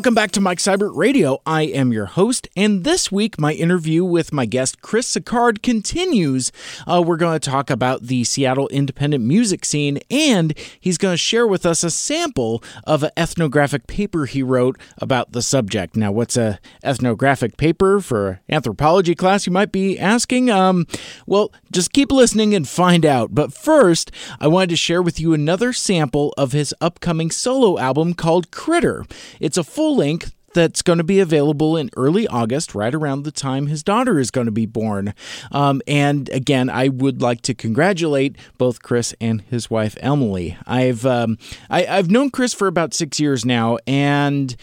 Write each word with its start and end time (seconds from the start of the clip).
Welcome 0.00 0.14
back 0.14 0.30
to 0.30 0.40
Mike 0.40 0.60
Seibert 0.60 0.96
Radio. 0.96 1.42
I 1.44 1.64
am 1.64 1.92
your 1.92 2.06
host, 2.06 2.48
and 2.56 2.84
this 2.84 3.12
week 3.12 3.38
my 3.38 3.52
interview 3.52 4.02
with 4.02 4.32
my 4.32 4.46
guest 4.46 4.80
Chris 4.80 5.14
Sicard 5.14 5.60
continues. 5.60 6.50
Uh, 6.86 7.02
we're 7.06 7.18
going 7.18 7.38
to 7.38 7.50
talk 7.50 7.68
about 7.68 8.04
the 8.04 8.24
Seattle 8.24 8.66
independent 8.68 9.22
music 9.22 9.62
scene, 9.62 9.98
and 10.10 10.56
he's 10.80 10.96
going 10.96 11.12
to 11.12 11.18
share 11.18 11.46
with 11.46 11.66
us 11.66 11.84
a 11.84 11.90
sample 11.90 12.64
of 12.84 13.02
an 13.02 13.10
ethnographic 13.14 13.86
paper 13.86 14.24
he 14.24 14.42
wrote 14.42 14.80
about 14.96 15.32
the 15.32 15.42
subject. 15.42 15.94
Now, 15.96 16.12
what's 16.12 16.38
a 16.38 16.60
ethnographic 16.82 17.58
paper 17.58 18.00
for 18.00 18.40
anthropology 18.48 19.14
class? 19.14 19.44
You 19.44 19.52
might 19.52 19.70
be 19.70 19.98
asking. 19.98 20.48
Um, 20.48 20.86
well, 21.26 21.52
just 21.70 21.92
keep 21.92 22.10
listening 22.10 22.54
and 22.54 22.66
find 22.66 23.04
out. 23.04 23.34
But 23.34 23.52
first, 23.52 24.10
I 24.40 24.46
wanted 24.46 24.70
to 24.70 24.76
share 24.76 25.02
with 25.02 25.20
you 25.20 25.34
another 25.34 25.74
sample 25.74 26.32
of 26.38 26.52
his 26.52 26.74
upcoming 26.80 27.30
solo 27.30 27.78
album 27.78 28.14
called 28.14 28.50
Critter. 28.50 29.04
It's 29.40 29.58
a 29.58 29.62
full 29.62 29.89
length 29.96 30.34
that's 30.52 30.82
going 30.82 30.98
to 30.98 31.04
be 31.04 31.20
available 31.20 31.76
in 31.76 31.90
early 31.96 32.26
August, 32.26 32.74
right 32.74 32.94
around 32.94 33.22
the 33.22 33.30
time 33.30 33.66
his 33.66 33.82
daughter 33.82 34.18
is 34.18 34.30
going 34.30 34.46
to 34.46 34.52
be 34.52 34.66
born. 34.66 35.14
Um, 35.52 35.80
and 35.86 36.28
again, 36.30 36.68
I 36.68 36.88
would 36.88 37.22
like 37.22 37.42
to 37.42 37.54
congratulate 37.54 38.36
both 38.58 38.82
Chris 38.82 39.14
and 39.20 39.42
his 39.42 39.70
wife 39.70 39.96
Emily. 40.00 40.56
I've 40.66 41.06
um, 41.06 41.38
I, 41.68 41.86
I've 41.86 42.10
known 42.10 42.30
Chris 42.30 42.52
for 42.52 42.66
about 42.66 42.94
six 42.94 43.20
years 43.20 43.44
now, 43.44 43.78
and 43.86 44.56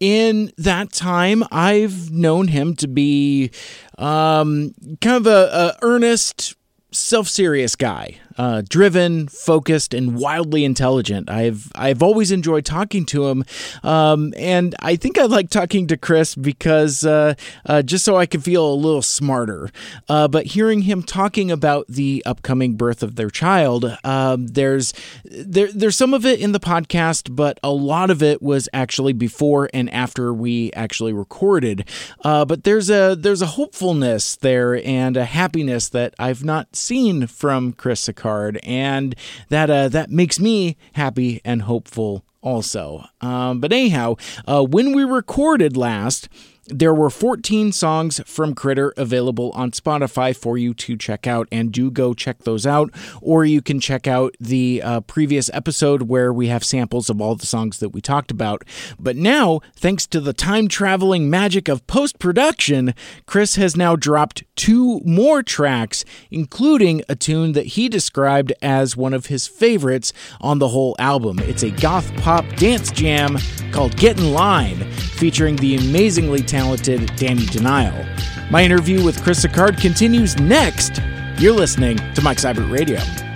in 0.00 0.50
that 0.56 0.92
time, 0.92 1.44
I've 1.52 2.10
known 2.10 2.48
him 2.48 2.74
to 2.76 2.88
be 2.88 3.50
um, 3.98 4.74
kind 5.00 5.16
of 5.18 5.26
a, 5.26 5.30
a 5.30 5.78
earnest, 5.82 6.56
self-serious 6.90 7.76
guy 7.76 8.18
uh, 8.40 8.62
driven, 8.66 9.28
focused, 9.28 9.92
and 9.92 10.16
wildly 10.16 10.64
intelligent. 10.64 11.28
I've 11.28 11.70
I've 11.74 12.02
always 12.02 12.32
enjoyed 12.32 12.64
talking 12.64 13.04
to 13.06 13.28
him, 13.28 13.44
um, 13.82 14.32
and 14.34 14.74
I 14.80 14.96
think 14.96 15.18
I 15.18 15.24
like 15.26 15.50
talking 15.50 15.86
to 15.88 15.98
Chris 15.98 16.34
because 16.34 17.04
uh, 17.04 17.34
uh, 17.66 17.82
just 17.82 18.02
so 18.02 18.16
I 18.16 18.24
can 18.24 18.40
feel 18.40 18.66
a 18.66 18.72
little 18.72 19.02
smarter. 19.02 19.68
Uh, 20.08 20.26
but 20.26 20.46
hearing 20.46 20.82
him 20.82 21.02
talking 21.02 21.50
about 21.50 21.84
the 21.86 22.22
upcoming 22.24 22.76
birth 22.76 23.02
of 23.02 23.16
their 23.16 23.28
child, 23.28 23.98
um, 24.04 24.46
there's 24.46 24.94
there 25.26 25.70
there's 25.70 25.96
some 25.96 26.14
of 26.14 26.24
it 26.24 26.40
in 26.40 26.52
the 26.52 26.60
podcast, 26.60 27.36
but 27.36 27.60
a 27.62 27.72
lot 27.72 28.08
of 28.08 28.22
it 28.22 28.40
was 28.40 28.70
actually 28.72 29.12
before 29.12 29.68
and 29.74 29.90
after 29.90 30.32
we 30.32 30.72
actually 30.72 31.12
recorded. 31.12 31.86
Uh, 32.24 32.46
but 32.46 32.64
there's 32.64 32.88
a 32.88 33.14
there's 33.20 33.42
a 33.42 33.52
hopefulness 33.60 34.36
there 34.36 34.82
and 34.86 35.18
a 35.18 35.26
happiness 35.26 35.90
that 35.90 36.14
I've 36.18 36.42
not 36.42 36.74
seen 36.74 37.26
from 37.26 37.74
Chris 37.74 38.08
Sicard 38.08 38.29
card, 38.30 38.60
and 38.62 39.14
that 39.48 39.68
uh, 39.70 39.88
that 39.88 40.10
makes 40.10 40.38
me 40.38 40.76
happy 40.92 41.40
and 41.44 41.62
hopeful 41.62 42.24
also. 42.42 43.04
Um, 43.20 43.60
but 43.60 43.72
anyhow, 43.72 44.16
uh, 44.46 44.62
when 44.64 44.94
we 44.94 45.04
recorded 45.04 45.76
last, 45.76 46.28
there 46.70 46.94
were 46.94 47.10
14 47.10 47.72
songs 47.72 48.20
from 48.26 48.54
Critter 48.54 48.92
available 48.96 49.50
on 49.54 49.70
Spotify 49.72 50.34
for 50.34 50.56
you 50.56 50.74
to 50.74 50.96
check 50.96 51.26
out, 51.26 51.48
and 51.52 51.72
do 51.72 51.90
go 51.90 52.14
check 52.14 52.40
those 52.40 52.66
out. 52.66 52.90
Or 53.20 53.44
you 53.44 53.62
can 53.62 53.80
check 53.80 54.06
out 54.06 54.34
the 54.40 54.82
uh, 54.82 55.00
previous 55.00 55.50
episode 55.52 56.02
where 56.02 56.32
we 56.32 56.48
have 56.48 56.64
samples 56.64 57.10
of 57.10 57.20
all 57.20 57.34
the 57.34 57.46
songs 57.46 57.78
that 57.78 57.90
we 57.90 58.00
talked 58.00 58.30
about. 58.30 58.64
But 58.98 59.16
now, 59.16 59.60
thanks 59.76 60.06
to 60.08 60.20
the 60.20 60.32
time 60.32 60.68
traveling 60.68 61.28
magic 61.28 61.68
of 61.68 61.86
post 61.86 62.18
production, 62.18 62.94
Chris 63.26 63.56
has 63.56 63.76
now 63.76 63.96
dropped 63.96 64.44
two 64.56 65.00
more 65.00 65.42
tracks, 65.42 66.04
including 66.30 67.02
a 67.08 67.16
tune 67.16 67.52
that 67.52 67.66
he 67.66 67.88
described 67.88 68.52
as 68.62 68.96
one 68.96 69.14
of 69.14 69.26
his 69.26 69.46
favorites 69.46 70.12
on 70.40 70.58
the 70.58 70.68
whole 70.68 70.94
album. 70.98 71.38
It's 71.40 71.62
a 71.62 71.70
goth 71.70 72.14
pop 72.16 72.44
dance 72.56 72.90
jam 72.90 73.38
called 73.72 73.96
Get 73.96 74.18
in 74.18 74.32
Line, 74.32 74.86
featuring 75.20 75.54
the 75.56 75.76
amazingly 75.76 76.40
talented 76.40 77.14
Danny 77.16 77.44
Denial. 77.44 78.06
My 78.50 78.64
interview 78.64 79.04
with 79.04 79.22
Chris 79.22 79.44
Sicard 79.44 79.78
continues 79.78 80.38
next. 80.40 81.02
You're 81.38 81.52
listening 81.52 81.98
to 82.14 82.22
Mike 82.22 82.38
Seibert 82.38 82.72
Radio. 82.72 83.29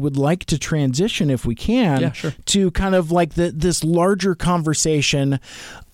Would 0.00 0.16
like 0.16 0.44
to 0.46 0.58
transition, 0.58 1.30
if 1.30 1.44
we 1.46 1.54
can, 1.54 2.00
Yeah, 2.00 2.12
sure. 2.12 2.34
to 2.46 2.70
kind 2.72 2.94
of 2.94 3.10
like 3.12 3.34
the, 3.34 3.50
this 3.52 3.84
larger 3.84 4.34
conversation 4.34 5.38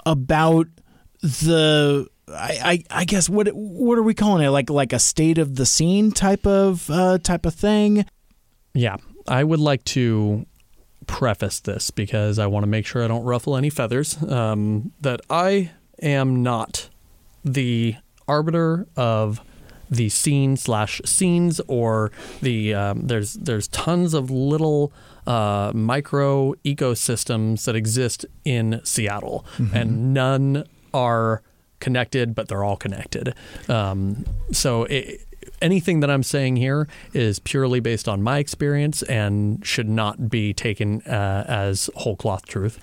about 0.04 0.66
the. 1.22 2.06
I, 2.28 2.82
I, 2.90 3.00
I 3.02 3.04
guess 3.04 3.28
what 3.28 3.46
what 3.54 3.98
are 3.98 4.02
we 4.02 4.12
calling 4.12 4.44
it 4.44 4.50
like 4.50 4.68
like 4.68 4.92
a 4.92 4.98
state 4.98 5.38
of 5.38 5.54
the 5.54 5.64
scene 5.64 6.10
type 6.10 6.44
of 6.44 6.90
uh, 6.90 7.18
type 7.18 7.46
of 7.46 7.54
thing 7.54 8.04
Yeah, 8.74 8.96
I 9.28 9.44
would 9.44 9.60
like 9.60 9.84
to 9.84 10.44
preface 11.06 11.60
this 11.60 11.92
because 11.92 12.40
I 12.40 12.46
want 12.48 12.64
to 12.64 12.66
make 12.66 12.84
sure 12.84 13.04
I 13.04 13.06
don't 13.06 13.22
ruffle 13.22 13.56
any 13.56 13.70
feathers. 13.70 14.20
Um, 14.24 14.90
that 15.02 15.20
I 15.30 15.70
am 16.02 16.42
not 16.42 16.90
the 17.44 17.94
arbiter 18.26 18.88
of 18.96 19.40
the 19.90 20.08
scene 20.08 20.56
slash 20.56 21.00
scenes 21.04 21.60
or 21.68 22.10
the 22.42 22.74
um, 22.74 23.06
there's 23.06 23.34
there's 23.34 23.68
tons 23.68 24.14
of 24.14 24.30
little 24.30 24.92
uh, 25.26 25.72
micro 25.74 26.54
ecosystems 26.64 27.64
that 27.64 27.76
exist 27.76 28.26
in 28.44 28.80
Seattle, 28.84 29.44
and 29.72 30.14
none 30.14 30.64
are 30.94 31.42
connected, 31.80 32.34
but 32.34 32.48
they're 32.48 32.64
all 32.64 32.76
connected. 32.76 33.34
Um, 33.68 34.24
so 34.52 34.84
it, 34.84 35.20
anything 35.60 36.00
that 36.00 36.10
I'm 36.10 36.22
saying 36.22 36.56
here 36.56 36.88
is 37.12 37.38
purely 37.38 37.80
based 37.80 38.08
on 38.08 38.22
my 38.22 38.38
experience 38.38 39.02
and 39.02 39.64
should 39.66 39.88
not 39.88 40.28
be 40.30 40.54
taken 40.54 41.02
uh, 41.02 41.44
as 41.46 41.90
whole 41.96 42.16
cloth 42.16 42.46
truth. 42.46 42.78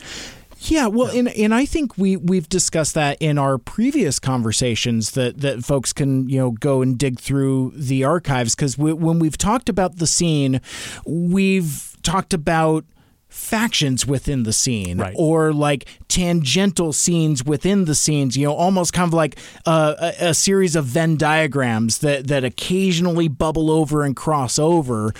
Yeah, 0.65 0.87
well, 0.87 1.07
and 1.07 1.27
and 1.29 1.53
I 1.53 1.65
think 1.65 1.97
we 1.97 2.15
we've 2.15 2.47
discussed 2.47 2.93
that 2.93 3.17
in 3.21 3.37
our 3.37 3.57
previous 3.57 4.17
conversations 4.19 5.11
that 5.11 5.41
that 5.41 5.65
folks 5.65 5.91
can 5.91 6.29
you 6.29 6.37
know 6.37 6.51
go 6.51 6.81
and 6.81 6.97
dig 6.97 7.19
through 7.19 7.73
the 7.75 8.05
archives 8.05 8.55
because 8.55 8.77
we, 8.77 8.93
when 8.93 9.19
we've 9.19 9.37
talked 9.37 9.67
about 9.67 9.97
the 9.97 10.07
scene, 10.07 10.61
we've 11.05 11.97
talked 12.01 12.33
about 12.33 12.85
factions 13.33 14.05
within 14.05 14.43
the 14.43 14.53
scene 14.53 14.99
Right. 14.99 15.13
or 15.17 15.51
like 15.53 15.85
tangential 16.07 16.93
scenes 16.93 17.43
within 17.43 17.85
the 17.85 17.95
scenes 17.95 18.37
you 18.37 18.45
know 18.45 18.53
almost 18.53 18.93
kind 18.93 19.07
of 19.09 19.13
like 19.13 19.37
uh, 19.65 19.95
a, 20.21 20.27
a 20.29 20.33
series 20.33 20.75
of 20.75 20.85
venn 20.85 21.17
diagrams 21.17 21.97
that 21.99 22.27
that 22.27 22.43
occasionally 22.43 23.27
bubble 23.27 23.71
over 23.71 24.03
and 24.03 24.15
cross 24.15 24.59
over 24.59 25.13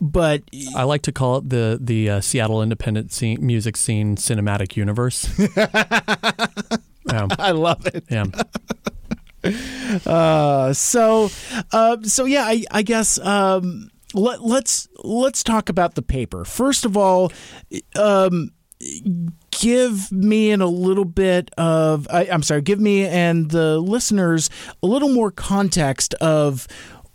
but 0.00 0.42
I 0.74 0.84
like 0.84 1.02
to 1.02 1.12
call 1.12 1.36
it 1.38 1.50
the 1.50 1.78
the 1.80 2.10
uh, 2.10 2.20
Seattle 2.22 2.62
independent 2.62 3.12
scene, 3.12 3.44
music 3.44 3.76
scene 3.76 4.16
cinematic 4.16 4.76
universe. 4.76 5.28
i 7.10 7.50
love 7.52 7.86
it 7.86 8.04
yeah. 8.10 8.24
Uh, 10.04 10.72
so, 10.72 11.30
uh, 11.72 11.96
so 12.02 12.24
yeah, 12.24 12.42
I, 12.44 12.64
I 12.70 12.82
guess 12.82 13.18
um, 13.20 13.90
let, 14.18 14.42
let's 14.42 14.88
let's 15.02 15.42
talk 15.42 15.68
about 15.68 15.94
the 15.94 16.02
paper 16.02 16.44
first 16.44 16.84
of 16.84 16.96
all. 16.96 17.32
Um, 17.96 18.52
give 19.50 20.12
me 20.12 20.50
in 20.50 20.60
a 20.60 20.66
little 20.66 21.04
bit 21.04 21.50
of 21.58 22.06
I, 22.10 22.28
I'm 22.30 22.42
sorry, 22.42 22.62
give 22.62 22.80
me 22.80 23.06
and 23.06 23.50
the 23.50 23.78
listeners 23.78 24.50
a 24.82 24.86
little 24.86 25.08
more 25.08 25.30
context 25.30 26.14
of 26.14 26.66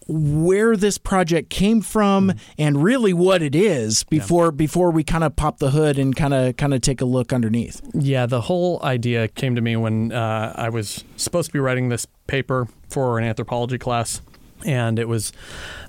where 0.07 0.75
this 0.75 0.97
project 0.97 1.50
came 1.50 1.81
from 1.81 2.33
and 2.57 2.83
really 2.83 3.13
what 3.13 3.41
it 3.41 3.56
is 3.56 4.03
before 4.06 4.51
before 4.51 4.91
we 4.91 5.03
kind 5.03 5.23
of 5.23 5.35
pop 5.35 5.59
the 5.59 5.71
hood 5.71 5.97
and 5.97 6.15
kind 6.15 6.33
of 6.33 6.57
kind 6.57 6.73
of 6.73 6.81
take 6.81 7.01
a 7.01 7.06
look 7.06 7.31
underneath. 7.31 7.81
Yeah, 7.94 8.25
the 8.25 8.41
whole 8.41 8.81
idea 8.83 9.27
came 9.27 9.56
to 9.56 9.61
me 9.61 9.75
when 9.75 10.11
uh, 10.11 10.53
I 10.56 10.69
was 10.69 11.03
supposed 11.15 11.49
to 11.49 11.53
be 11.53 11.59
writing 11.59 11.89
this 11.89 12.06
paper 12.27 12.67
for 12.89 13.17
an 13.17 13.25
anthropology 13.25 13.77
class, 13.77 14.21
and 14.65 15.00
it 15.00 15.07
was 15.07 15.31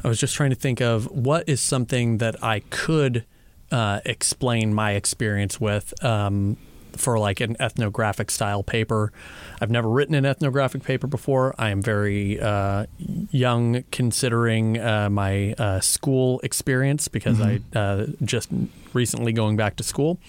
I 0.02 0.08
was 0.08 0.18
just 0.18 0.34
trying 0.34 0.50
to 0.50 0.56
think 0.56 0.80
of 0.80 1.06
what 1.10 1.48
is 1.48 1.60
something 1.60 2.18
that 2.18 2.42
I 2.42 2.60
could 2.70 3.24
uh, 3.70 4.00
explain 4.04 4.72
my 4.74 4.92
experience 4.92 5.60
with. 5.60 5.92
Um, 6.04 6.56
for 6.96 7.18
like 7.18 7.40
an 7.40 7.56
ethnographic 7.58 8.30
style 8.30 8.62
paper. 8.62 9.12
I've 9.60 9.68
never 9.68 9.88
written 9.88 10.14
an 10.14 10.24
ethnographic 10.24 10.84
paper 10.84 11.08
before. 11.08 11.52
I 11.58 11.70
am 11.70 11.82
very 11.82 12.38
uh, 12.40 12.86
young 13.32 13.82
considering 13.90 14.78
uh, 14.78 15.10
my 15.10 15.54
uh, 15.58 15.80
school 15.80 16.38
experience 16.44 17.08
because 17.08 17.40
I 17.40 17.58
uh, 17.76 18.06
just 18.22 18.48
recently 18.92 19.32
going 19.32 19.56
back 19.56 19.74
to 19.78 19.82
school, 19.82 20.20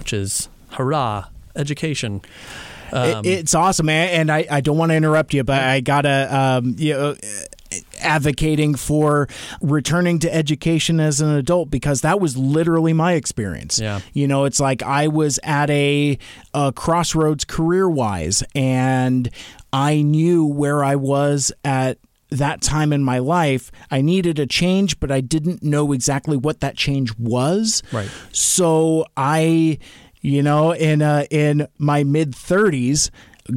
which 0.00 0.12
is 0.12 0.48
hurrah, 0.72 1.26
education. 1.54 2.20
Um, 2.92 3.24
It- 3.24 3.38
it's 3.38 3.54
awesome, 3.54 3.86
man. 3.86 4.08
And 4.08 4.32
I, 4.32 4.44
I 4.50 4.60
don't 4.60 4.76
want 4.76 4.90
to 4.90 4.96
interrupt 4.96 5.34
you, 5.34 5.44
but 5.44 5.62
I 5.62 5.78
gotta 5.78 6.26
um, 6.36 6.74
you 6.78 6.94
know, 6.94 7.14
advocating 8.00 8.74
for 8.74 9.28
returning 9.60 10.18
to 10.20 10.34
education 10.34 11.00
as 11.00 11.20
an 11.20 11.30
adult 11.30 11.70
because 11.70 12.00
that 12.00 12.20
was 12.20 12.36
literally 12.36 12.92
my 12.92 13.12
experience. 13.12 13.78
Yeah. 13.78 14.00
You 14.12 14.28
know, 14.28 14.44
it's 14.44 14.60
like 14.60 14.82
I 14.82 15.08
was 15.08 15.38
at 15.42 15.70
a, 15.70 16.18
a 16.54 16.72
crossroads 16.72 17.44
career 17.44 17.88
wise, 17.88 18.42
and 18.54 19.28
I 19.72 20.02
knew 20.02 20.46
where 20.46 20.84
I 20.84 20.96
was 20.96 21.52
at 21.64 21.98
that 22.30 22.60
time 22.60 22.92
in 22.92 23.02
my 23.02 23.18
life. 23.18 23.70
I 23.90 24.00
needed 24.00 24.38
a 24.38 24.46
change, 24.46 25.00
but 25.00 25.10
I 25.10 25.20
didn't 25.20 25.62
know 25.62 25.92
exactly 25.92 26.36
what 26.36 26.60
that 26.60 26.76
change 26.76 27.16
was. 27.18 27.82
Right. 27.92 28.10
So 28.32 29.06
I, 29.16 29.78
you 30.20 30.42
know, 30.42 30.72
in 30.72 31.02
uh, 31.02 31.24
in 31.30 31.68
my 31.78 32.04
mid 32.04 32.34
thirties, 32.34 33.10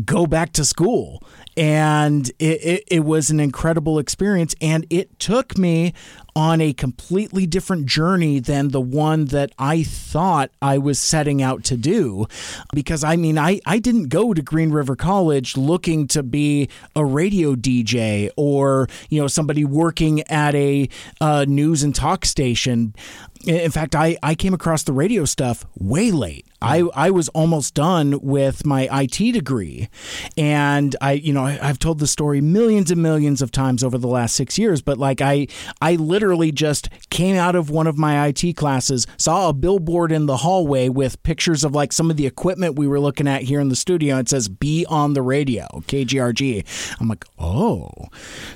go 0.06 0.25
back 0.25 0.53
to 0.53 0.65
school, 0.65 1.22
and 1.58 2.29
it, 2.39 2.63
it 2.63 2.84
it 2.88 3.00
was 3.01 3.29
an 3.29 3.39
incredible 3.39 4.00
experience, 4.00 4.55
and 4.62 4.86
it 4.89 5.20
took 5.20 5.58
me 5.58 5.93
on 6.36 6.62
a 6.62 6.74
completely 6.74 7.46
different 7.46 7.86
journey 7.86 8.39
than 8.39 8.70
the 8.70 8.81
one 8.81 9.25
that 9.25 9.51
I 9.60 9.84
thought 9.84 10.51
I 10.62 10.77
was 10.77 10.98
setting 11.00 11.41
out 11.41 11.63
to 11.65 11.77
do. 11.77 12.27
Because 12.74 13.03
I 13.03 13.15
mean, 13.15 13.38
I, 13.38 13.60
I 13.65 13.79
didn't 13.79 14.10
go 14.10 14.34
to 14.34 14.41
Green 14.41 14.72
River 14.72 14.96
College 14.96 15.58
looking 15.58 16.08
to 16.08 16.24
be 16.24 16.70
a 16.96 17.03
radio 17.03 17.55
DJ 17.55 18.29
or, 18.38 18.88
you 19.10 19.22
know, 19.22 19.27
somebody 19.27 19.65
working 19.65 20.22
at 20.29 20.55
a 20.55 20.88
uh, 21.20 21.46
news 21.48 21.84
and 21.84 21.93
talk 21.93 22.25
station. 22.25 22.96
In 23.45 23.71
fact, 23.71 23.95
I, 23.95 24.17
I 24.21 24.36
came 24.36 24.53
across 24.53 24.83
the 24.83 24.93
radio 24.93 25.25
stuff 25.25 25.65
way 25.77 26.12
late. 26.12 26.45
I, 26.62 26.83
I 26.93 27.10
was 27.10 27.27
almost 27.29 27.74
done 27.74 28.19
with 28.21 28.65
my 28.65 28.88
IT 28.91 29.33
degree. 29.33 29.89
And 30.38 30.95
I, 31.01 31.13
you 31.13 31.33
know, 31.33 31.45
I, 31.45 31.57
I've 31.62 31.79
told 31.79 31.98
the 31.98 32.05
story 32.05 32.39
millions 32.39 32.91
and 32.91 33.01
millions 33.01 33.41
of 33.41 33.51
times 33.51 33.83
over 33.83 33.98
the 33.98 34.07
last 34.07 34.36
six 34.36 34.60
years, 34.60 34.81
but 34.81 35.00
like 35.00 35.21
I, 35.21 35.48
I 35.81 35.95
literally 35.95 36.51
just 36.51 36.89
came 37.10 37.36
out 37.36 37.55
of 37.55 37.71
one 37.71 37.88
of 37.88 37.98
my 37.98 38.27
IT 38.27 38.55
classes, 38.57 39.07
saw 39.17 39.50
a 39.50 39.53
billboard 39.53 40.12
in 40.12 40.27
the 40.27 40.38
hallway 40.38 40.88
with 40.88 41.21
pictures 41.24 41.63
of 41.63 41.74
like 41.74 41.91
some 41.91 42.12
of 42.12 42.17
the 42.17 42.27
equipment 42.27 42.77
we 42.77 42.88
were 42.88 43.00
looking 43.00 43.27
at 43.27 43.41
here 43.41 43.60
in 43.60 43.69
the 43.69 43.75
studio. 43.75 44.17
It 44.19 44.29
says 44.29 44.48
be 44.48 44.86
on 44.88 45.13
the 45.13 45.24
radio, 45.24 45.67
KGRG. 45.88 46.98
I'm 47.00 47.07
like, 47.07 47.25
oh. 47.39 47.89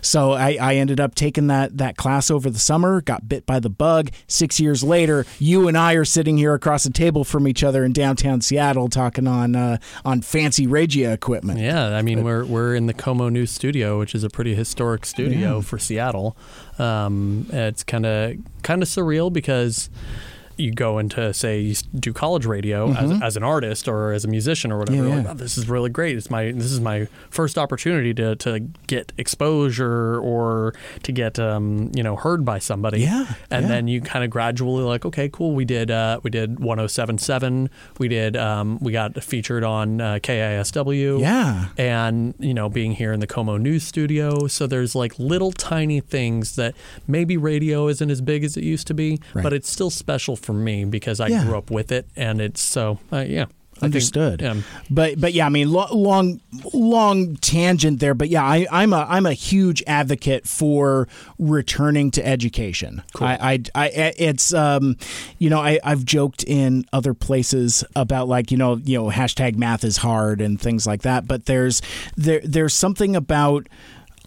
So 0.02 0.34
I, 0.34 0.58
I 0.62 0.76
ended 0.76 1.00
up 1.00 1.16
taking 1.16 1.48
that, 1.48 1.80
that 1.80 1.98
class 1.98 2.30
over 2.30 2.52
the 2.52 2.60
summer, 2.60 3.02
got 3.02 3.28
bit 3.28 3.48
by 3.48 3.60
the 3.60 3.70
bug. 3.70 4.12
Six 4.28 4.60
years 4.60 4.75
later, 4.84 5.26
you 5.40 5.68
and 5.68 5.78
I 5.78 5.94
are 5.94 6.06
sitting 6.06 6.38
here 6.38 6.54
across 6.54 6.84
the 6.84 6.90
table 6.92 7.24
from 7.24 7.48
each 7.48 7.64
other 7.64 7.84
in 7.84 7.94
downtown 7.94 8.42
Seattle 8.42 8.90
talking 8.90 9.28
on, 9.28 9.56
uh, 9.56 9.78
on 10.04 10.22
fancy 10.22 10.68
radio 10.68 11.12
equipment. 11.12 11.60
Yeah, 11.60 11.96
I 11.96 12.02
mean 12.02 12.24
we're 12.24 12.46
we're 12.46 12.76
in 12.76 12.88
the 12.88 12.94
KOMO 12.94 13.32
News 13.32 13.52
Studio, 13.52 14.00
which 14.00 14.16
is 14.16 14.24
a 14.24 14.30
pretty 14.30 14.56
historic 14.56 15.06
studio 15.06 15.62
for 15.62 15.78
Seattle. 15.78 16.36
Um, 16.80 17.48
it's 17.52 17.84
kind 17.84 18.06
of 18.06 18.36
kind 18.64 18.82
of 18.82 18.90
surreal 18.90 19.32
because 19.32 19.90
you 20.58 20.72
go 20.72 20.98
into 21.00 21.34
say 21.34 21.60
you 21.60 21.76
do 22.00 22.14
college 22.14 22.46
radio 22.46 22.92
as, 22.92 23.22
as 23.22 23.38
an 23.38 23.44
artist 23.44 23.88
or 23.88 24.12
as 24.14 24.26
a 24.26 24.28
musician 24.28 24.72
or 24.72 24.80
whatever. 24.80 24.98
Mm-hmm. 25.00 25.10
Yeah, 25.10 25.16
like, 25.18 25.28
"Oh, 25.28 25.34
this 25.34 25.58
is 25.58 25.68
really 25.70 25.90
great. 25.90 26.18
It's 26.18 26.30
my 26.30 26.52
this 26.52 26.72
is 26.72 26.80
my 26.80 27.08
first 27.30 27.58
opportunity 27.58 28.14
to, 28.16 28.36
to 28.38 28.60
get 28.88 29.12
exposure 29.18 30.20
or 30.20 30.74
to 31.04 31.12
get 31.12 31.40
um, 31.40 31.92
you 31.96 32.04
know 32.04 32.16
heard 32.16 32.46
by 32.46 32.60
somebody. 32.60 33.02
Yeah, 33.02 33.34
and 33.52 33.64
yeah. 33.64 33.68
then 33.68 33.88
you 33.88 34.02
kind 34.02 34.24
of 34.24 34.30
gradually 34.32 34.84
like 34.84 35.06
okay 35.06 35.30
cool 35.30 35.54
we 35.54 35.66
did 35.66 35.92
uh, 35.92 36.20
we 36.24 36.30
did 36.30 36.60
1077 36.60 37.70
we 37.98 38.08
did 38.08 38.38
um, 38.38 38.80
we 38.80 38.92
got 38.92 39.22
featured 39.24 39.64
on 39.64 40.00
uh, 40.02 40.20
KISW 40.22 41.20
Yeah. 41.20 41.68
and 41.78 42.34
you 42.40 42.54
know 42.54 42.70
being 42.70 42.94
here 42.94 43.12
in 43.14 43.20
the 43.20 43.28
KOMO 43.28 43.60
News 43.60 43.84
Studio. 43.84 44.48
So 44.48 44.68
there's 44.68 44.96
like 44.96 45.18
little 45.20 45.52
tiny 45.52 46.00
things 46.00 46.56
that 46.56 46.76
maybe 47.08 47.38
radio 47.38 47.88
isn't 47.88 48.10
as 48.10 48.22
big 48.22 48.44
as 48.44 48.58
it 48.58 48.64
used 48.64 48.88
to 48.88 48.94
be, 48.94 49.20
Right. 49.34 49.44
but 49.44 49.54
it's 49.54 49.70
still 49.70 49.90
special 49.90 50.36
for 50.46 50.54
me 50.54 50.86
because 50.86 51.20
I 51.20 51.28
Yeah. 51.28 51.44
grew 51.44 51.58
up 51.58 51.70
with 51.72 51.92
it, 51.92 52.08
and 52.16 52.40
it's 52.40 52.62
so 52.62 53.00
uh, 53.12 53.26
yeah. 53.28 53.46
I 53.78 53.80
think- 53.80 53.84
Understood. 53.96 54.42
yeah. 54.42 54.56
But 54.90 55.20
but 55.20 55.34
yeah, 55.34 55.48
I 55.48 55.50
mean, 55.50 55.70
lo- 55.70 55.94
long 55.94 56.40
long 56.74 57.36
tangent 57.36 58.00
there. 58.00 58.14
But 58.14 58.30
yeah, 58.30 58.42
I, 58.46 58.66
I'm 58.72 58.94
a 58.94 59.06
I'm 59.10 59.26
a 59.26 59.34
huge 59.34 59.84
advocate 59.86 60.48
for 60.48 61.10
returning 61.40 62.10
to 62.12 62.26
education. 62.26 63.04
I, 63.20 63.60
I 63.76 63.84
I 63.84 64.14
it's 64.18 64.54
um, 64.54 64.96
you 65.40 65.50
know, 65.50 65.60
I 65.60 65.82
I've 65.84 66.06
joked 66.06 66.46
in 66.48 66.86
other 66.94 67.14
places 67.14 67.84
about 67.98 68.30
like 68.30 68.50
you 68.50 68.56
know 68.58 68.78
you 68.78 68.98
know 68.98 69.10
hashtag 69.10 69.58
math 69.58 69.84
is 69.84 69.98
hard 69.98 70.40
and 70.40 70.58
things 70.58 70.88
like 70.88 71.02
that. 71.02 71.28
But 71.28 71.46
there's 71.46 71.82
there 72.16 72.40
there's 72.46 72.74
something 72.74 73.14
about 73.14 73.68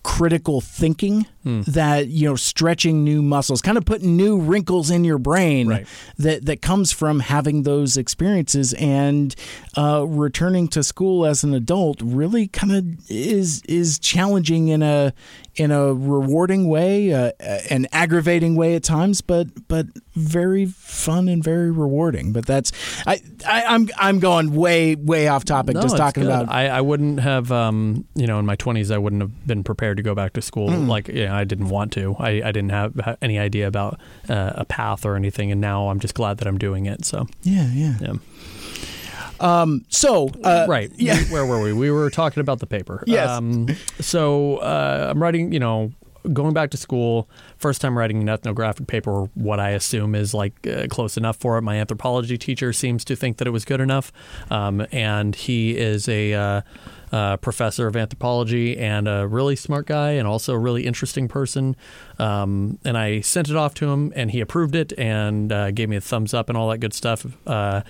critical 0.03 0.61
thinking 0.61 1.27
Hmm. 1.49 1.63
that 1.67 2.09
you 2.09 2.29
know 2.29 2.37
stretching 2.37 3.05
new 3.05 3.23
muscles 3.23 3.63
kind 3.63 3.79
of 3.79 3.87
putting 3.87 4.19
new 4.19 4.39
wrinkles 4.39 4.91
in 4.91 5.03
your 5.03 5.17
brain 5.17 5.67
Right. 5.69 5.87
that 6.19 6.45
that 6.45 6.61
comes 6.61 6.93
from 6.93 7.21
having 7.21 7.63
those 7.63 7.97
experiences 7.97 8.75
and 8.75 9.35
uh, 9.75 10.05
returning 10.07 10.69
to 10.69 10.83
school 10.83 11.25
as 11.25 11.45
an 11.45 11.55
adult 11.55 12.03
really 12.03 12.49
kind 12.49 12.73
of 12.73 12.85
is 13.11 13.63
is 13.67 13.99
challenging 13.99 14.69
in 14.69 14.83
a 14.83 15.15
in 15.57 15.71
a 15.71 15.95
rewarding 15.95 16.69
way 16.69 17.15
uh, 17.15 17.33
an 17.71 17.87
aggravating 17.93 18.55
way 18.55 18.75
at 18.75 18.83
times 18.83 19.23
but 19.23 19.47
but 19.69 19.87
very 20.15 20.67
fun 20.67 21.29
and 21.29 21.43
very 21.43 21.71
rewarding 21.71 22.33
but 22.33 22.45
that's 22.45 22.73
I, 23.07 23.21
I 23.49 23.65
I'm 23.65 23.89
I'm 23.97 24.19
going 24.19 24.55
way 24.55 24.97
way 24.97 25.29
off 25.29 25.45
topic 25.45 25.75
No, 25.77 25.83
just 25.83 25.97
talking 25.97 26.25
good. 26.25 26.31
about 26.33 26.49
I, 26.51 26.69
I 26.69 26.81
wouldn't 26.81 27.21
have, 27.21 27.51
um, 27.53 28.05
you 28.17 28.27
know, 28.27 28.39
in 28.41 28.47
my 28.47 28.57
20s, 28.57 28.93
I 28.93 28.99
wouldn't 28.99 29.23
have 29.23 29.47
been 29.47 29.63
prepared 29.63 29.97
to 29.99 30.03
go 30.03 30.15
back 30.15 30.33
to 30.35 30.43
school. 30.43 30.69
Mm. 30.69 30.89
Like, 30.89 31.07
yeah, 31.09 31.35
I 31.39 31.45
didn't 31.45 31.69
want 31.69 31.93
to. 31.93 32.17
I, 32.19 32.43
I 32.45 32.53
didn't 32.53 32.71
have 32.71 33.19
any 33.23 33.39
idea 33.39 33.67
about 33.67 34.01
uh, 34.29 34.53
a 34.55 34.65
path 34.65 35.07
or 35.07 35.17
anything. 35.17 35.51
And 35.53 35.61
now 35.61 35.89
I'm 35.89 36.01
just 36.01 36.15
glad 36.15 36.39
that 36.39 36.49
I'm 36.49 36.59
doing 36.59 36.87
it. 36.87 37.05
So, 37.05 37.27
yeah 37.43 37.71
yeah 37.73 37.95
yeah. 38.01 38.15
so 39.89 40.31
uh, 40.43 40.67
right. 40.69 40.91
yeah. 40.97 41.23
Where 41.31 41.47
were 41.47 41.63
we? 41.63 41.73
We 41.73 41.91
were 41.91 42.11
talking 42.11 42.41
about 42.41 42.59
the 42.59 42.67
paper. 42.67 43.05
Yes. 43.07 43.29
Um, 43.29 43.69
so 44.01 44.57
uh, 44.57 45.09
I'm 45.11 45.23
writing, 45.23 45.53
you 45.53 45.61
know, 45.61 45.93
going 46.33 46.53
back 46.53 46.71
to 46.71 46.77
school, 46.77 47.29
first 47.57 47.81
time 47.81 47.97
writing 47.97 48.21
an 48.21 48.29
ethnographic 48.29 48.87
paper, 48.87 49.25
what 49.35 49.61
I 49.61 49.71
assume 49.71 50.15
is 50.15 50.35
like 50.35 50.67
uh, 50.67 50.87
close 50.89 51.17
enough 51.17 51.37
for 51.37 51.57
it. 51.59 51.63
My 51.63 51.77
anthropology 51.77 52.37
teacher 52.37 52.73
seems 52.73 53.05
to 53.07 53.17
think 53.17 53.39
that 53.39 53.47
it 53.47 53.51
was 53.51 53.65
good 53.65 53.81
enough. 53.81 54.13
Um, 54.51 54.87
and 54.93 55.35
he 55.35 55.77
is 55.77 56.09
a 56.09 56.35
uh, 56.35 56.61
uh, 57.13 57.37
professor 57.39 57.87
of 57.87 57.97
anthropology 57.97 58.77
and 58.79 59.09
a 59.09 59.27
really 59.27 59.57
smart 59.57 59.87
guy 59.87 60.13
and 60.13 60.27
also 60.27 60.53
a 60.53 60.59
really 60.59 60.87
interesting 60.87 61.29
person. 61.29 61.77
Um, 62.19 62.79
and 62.85 62.97
I 62.99 63.21
sent 63.21 63.49
it 63.49 63.57
off 63.57 63.75
to 63.75 63.91
him 63.91 64.13
and 64.15 64.31
he 64.31 64.41
approved 64.41 64.75
it 64.75 64.93
and 64.99 65.53
uh, 65.53 65.71
gave 65.71 65.89
me 65.89 65.97
a 65.97 66.01
thumbs 66.01 66.35
up 66.35 66.49
and 66.49 66.59
all 66.59 66.69
that 66.71 66.79
good 66.79 66.95
stuff. 66.95 67.27
Uh, 67.47 67.83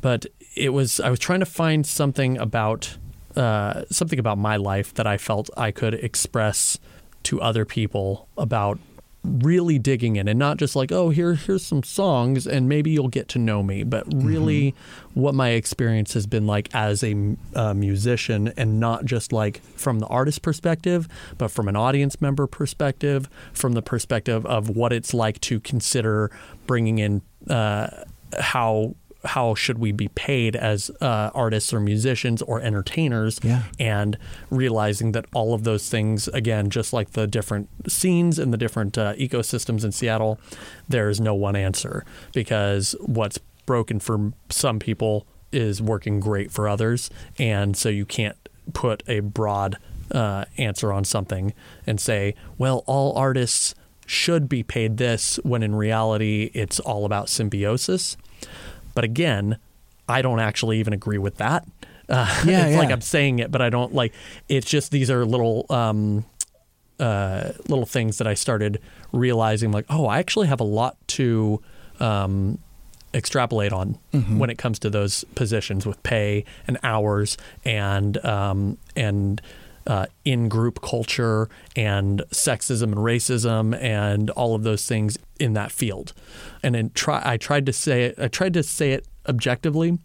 but 0.00 0.26
it 0.56 0.70
was 0.70 1.00
I 1.00 1.10
was 1.10 1.18
trying 1.18 1.40
to 1.40 1.46
find 1.46 1.86
something 1.86 2.38
about 2.38 2.96
uh, 3.36 3.84
something 3.90 4.18
about 4.18 4.38
my 4.38 4.56
life 4.56 4.94
that 4.94 5.06
I 5.06 5.16
felt 5.16 5.50
I 5.56 5.70
could 5.70 5.94
express 5.94 6.78
to 7.24 7.40
other 7.40 7.64
people 7.64 8.28
about 8.36 8.78
really 9.24 9.78
digging 9.78 10.16
in 10.16 10.28
and 10.28 10.38
not 10.38 10.58
just 10.58 10.76
like 10.76 10.92
oh 10.92 11.08
here 11.08 11.34
here's 11.34 11.64
some 11.64 11.82
songs 11.82 12.46
and 12.46 12.68
maybe 12.68 12.90
you'll 12.90 13.08
get 13.08 13.26
to 13.26 13.38
know 13.38 13.62
me 13.62 13.82
but 13.82 14.04
really 14.14 14.74
what 15.14 15.34
my 15.34 15.50
experience 15.50 16.12
has 16.12 16.26
been 16.26 16.46
like 16.46 16.68
as 16.74 17.02
a 17.02 17.36
uh, 17.54 17.72
musician 17.72 18.52
and 18.56 18.78
not 18.78 19.04
just 19.04 19.32
like 19.32 19.62
from 19.76 19.98
the 19.98 20.06
artist 20.06 20.42
perspective 20.42 21.08
but 21.38 21.50
from 21.50 21.68
an 21.68 21.76
audience 21.76 22.20
member 22.20 22.46
perspective 22.46 23.28
from 23.54 23.72
the 23.72 23.82
perspective 23.82 24.44
of 24.44 24.68
what 24.68 24.92
it's 24.92 25.14
like 25.14 25.40
to 25.40 25.58
consider 25.60 26.30
bringing 26.66 26.98
in 26.98 27.22
uh, 27.48 27.88
how 28.38 28.94
how 29.24 29.54
should 29.54 29.78
we 29.78 29.90
be 29.92 30.08
paid 30.08 30.54
as 30.56 30.90
uh, 31.00 31.30
artists 31.34 31.72
or 31.72 31.80
musicians 31.80 32.42
or 32.42 32.60
entertainers 32.60 33.40
Yeah. 33.42 33.62
and 33.80 34.18
realizing 34.50 35.12
that 35.12 35.24
all 35.34 35.54
of 35.54 35.64
those 35.64 35.88
things 35.88 36.28
again 36.28 36.70
just 36.70 36.92
like 36.92 37.10
the 37.12 37.26
different 37.26 37.68
scenes 37.90 38.38
and 38.38 38.52
the 38.52 38.56
different 38.58 38.96
uh, 38.98 39.14
ecosystems 39.14 39.84
in 39.84 39.92
seattle 39.92 40.38
there's 40.88 41.20
no 41.20 41.34
one 41.34 41.56
answer 41.56 42.04
because 42.32 42.94
what's 43.00 43.38
broken 43.66 43.98
for 43.98 44.32
some 44.50 44.78
people 44.78 45.26
is 45.52 45.80
working 45.80 46.20
great 46.20 46.50
for 46.50 46.68
others 46.68 47.08
and 47.38 47.76
so 47.76 47.88
you 47.88 48.04
can't 48.04 48.36
put 48.72 49.02
a 49.08 49.20
broad 49.20 49.76
uh, 50.10 50.44
answer 50.58 50.92
on 50.92 51.04
something 51.04 51.54
and 51.86 51.98
say 52.00 52.34
well 52.58 52.82
all 52.86 53.16
artists 53.16 53.74
should 54.06 54.48
be 54.50 54.62
paid 54.62 54.98
this 54.98 55.36
when 55.44 55.62
in 55.62 55.74
reality 55.74 56.50
it's 56.52 56.78
all 56.80 57.06
about 57.06 57.28
symbiosis 57.28 58.16
but 58.94 59.04
again, 59.04 59.58
I 60.08 60.22
don't 60.22 60.40
actually 60.40 60.78
even 60.80 60.92
agree 60.92 61.18
with 61.18 61.36
that. 61.36 61.66
Uh, 62.08 62.42
Yeah, 62.44 62.66
it's 62.66 62.76
like. 62.76 62.90
I'm 62.90 63.00
saying 63.00 63.38
it, 63.38 63.50
but 63.50 63.62
I 63.62 63.70
don't 63.70 63.94
like. 63.94 64.12
It's 64.48 64.66
just 64.68 64.90
these 64.90 65.10
are 65.10 65.24
little 65.24 65.66
um, 65.70 66.24
uh, 67.00 67.50
little 67.68 67.86
things 67.86 68.18
that 68.18 68.26
I 68.26 68.34
started 68.34 68.80
realizing. 69.12 69.72
Like, 69.72 69.86
oh, 69.90 70.06
I 70.06 70.18
actually 70.18 70.46
have 70.48 70.60
a 70.60 70.64
lot 70.64 70.96
to 71.08 71.62
um, 72.00 72.58
extrapolate 73.14 73.72
on 73.72 73.98
when 74.38 74.50
it 74.50 74.58
comes 74.58 74.78
to 74.80 74.90
those 74.90 75.24
positions 75.34 75.86
with 75.86 76.02
pay 76.02 76.44
and 76.66 76.78
hours 76.82 77.36
and 77.64 78.22
um, 78.24 78.76
and 78.96 79.40
uh, 79.86 80.06
in 80.24 80.48
group 80.48 80.80
culture 80.82 81.48
and 81.76 82.22
sexism 82.30 82.84
and 82.84 82.94
racism 82.96 83.78
and 83.80 84.30
all 84.30 84.54
of 84.54 84.62
those 84.62 84.86
things 84.86 85.18
in 85.38 85.52
that 85.54 85.70
field. 85.70 86.12
And 86.62 86.74
then 86.74 86.90
try 86.94 87.20
I 87.24 87.36
tried 87.36 87.66
to 87.66 87.72
say 87.72 88.04
it 88.04 88.14
I 88.18 88.28
tried 88.28 88.54
to 88.54 88.62
say 88.62 88.92
it 88.92 89.06
objectively, 89.28 89.98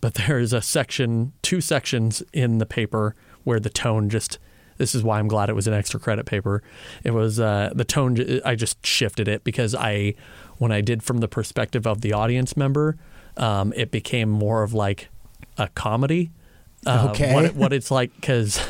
but 0.00 0.14
there's 0.14 0.52
a 0.52 0.62
section 0.62 1.32
two 1.42 1.60
sections 1.60 2.22
in 2.32 2.58
the 2.58 2.66
paper 2.66 3.14
where 3.44 3.58
the 3.60 3.70
tone 3.70 4.08
just 4.08 4.38
this 4.78 4.94
is 4.94 5.02
why 5.02 5.18
I'm 5.18 5.26
glad 5.28 5.48
it 5.48 5.54
was 5.54 5.66
an 5.66 5.72
extra 5.72 5.98
credit 5.98 6.26
paper. 6.26 6.62
It 7.02 7.12
was 7.12 7.40
uh, 7.40 7.70
the 7.74 7.84
tone. 7.84 8.18
I 8.44 8.54
just 8.56 8.84
shifted 8.84 9.26
it 9.26 9.42
because 9.42 9.74
I, 9.74 10.12
when 10.58 10.70
I 10.70 10.82
did 10.82 11.02
from 11.02 11.18
the 11.20 11.28
perspective 11.28 11.86
of 11.86 12.02
the 12.02 12.12
audience 12.12 12.58
member, 12.58 12.98
um, 13.38 13.72
it 13.74 13.90
became 13.90 14.28
more 14.28 14.62
of 14.62 14.74
like 14.74 15.08
a 15.56 15.68
comedy. 15.68 16.30
Uh, 16.84 17.08
Okay. 17.10 17.32
What, 17.32 17.44
it- 17.46 17.56
what 17.56 17.72
it's 17.72 17.90
like 17.90 18.14
because 18.16 18.60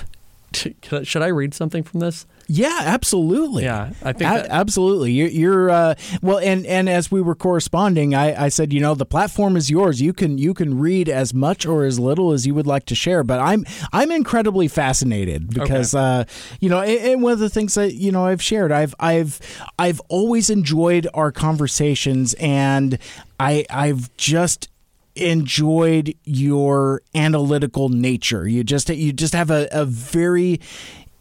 should 0.56 1.22
I 1.22 1.28
read 1.28 1.54
something 1.54 1.82
from 1.82 2.00
this? 2.00 2.26
Yeah, 2.48 2.78
absolutely. 2.82 3.64
Yeah, 3.64 3.90
I 4.04 4.12
think 4.12 4.30
A- 4.30 4.42
that- 4.42 4.46
absolutely. 4.50 5.12
You're, 5.12 5.28
you're 5.28 5.70
uh, 5.70 5.94
well, 6.22 6.38
and 6.38 6.64
and 6.66 6.88
as 6.88 7.10
we 7.10 7.20
were 7.20 7.34
corresponding, 7.34 8.14
I, 8.14 8.44
I 8.44 8.48
said, 8.50 8.72
you 8.72 8.80
know, 8.80 8.94
the 8.94 9.04
platform 9.06 9.56
is 9.56 9.68
yours. 9.68 10.00
You 10.00 10.12
can 10.12 10.38
you 10.38 10.54
can 10.54 10.78
read 10.78 11.08
as 11.08 11.34
much 11.34 11.66
or 11.66 11.84
as 11.84 11.98
little 11.98 12.32
as 12.32 12.46
you 12.46 12.54
would 12.54 12.66
like 12.66 12.86
to 12.86 12.94
share. 12.94 13.24
But 13.24 13.40
I'm 13.40 13.64
I'm 13.92 14.12
incredibly 14.12 14.68
fascinated 14.68 15.50
because 15.52 15.92
uh, 15.94 16.24
you 16.60 16.68
know, 16.68 16.80
and, 16.80 17.00
and 17.00 17.22
one 17.22 17.32
of 17.32 17.40
the 17.40 17.50
things 17.50 17.74
that 17.74 17.94
you 17.94 18.12
know 18.12 18.26
I've 18.26 18.42
shared, 18.42 18.70
I've 18.70 18.94
I've 19.00 19.40
I've 19.78 20.00
always 20.08 20.48
enjoyed 20.48 21.08
our 21.14 21.32
conversations, 21.32 22.34
and 22.34 22.98
I 23.40 23.66
I've 23.70 24.14
just 24.16 24.68
enjoyed 25.16 26.14
your 26.24 27.02
analytical 27.14 27.88
nature. 27.88 28.46
You 28.46 28.64
just 28.64 28.88
you 28.88 29.12
just 29.12 29.34
have 29.34 29.50
a, 29.50 29.68
a 29.70 29.84
very 29.84 30.60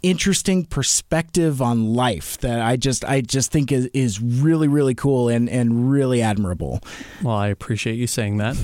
interesting 0.03 0.65
perspective 0.65 1.61
on 1.61 1.95
life 1.95 2.37
that 2.39 2.61
I 2.61 2.75
just 2.75 3.03
I 3.05 3.21
just 3.21 3.51
think 3.51 3.71
is, 3.71 3.87
is 3.87 4.21
really 4.21 4.67
really 4.67 4.93
cool 4.95 5.29
and 5.29 5.49
and 5.49 5.89
really 5.91 6.21
admirable. 6.21 6.81
Well, 7.23 7.35
I 7.35 7.47
appreciate 7.47 7.95
you 7.95 8.07
saying 8.07 8.37
that. 8.37 8.55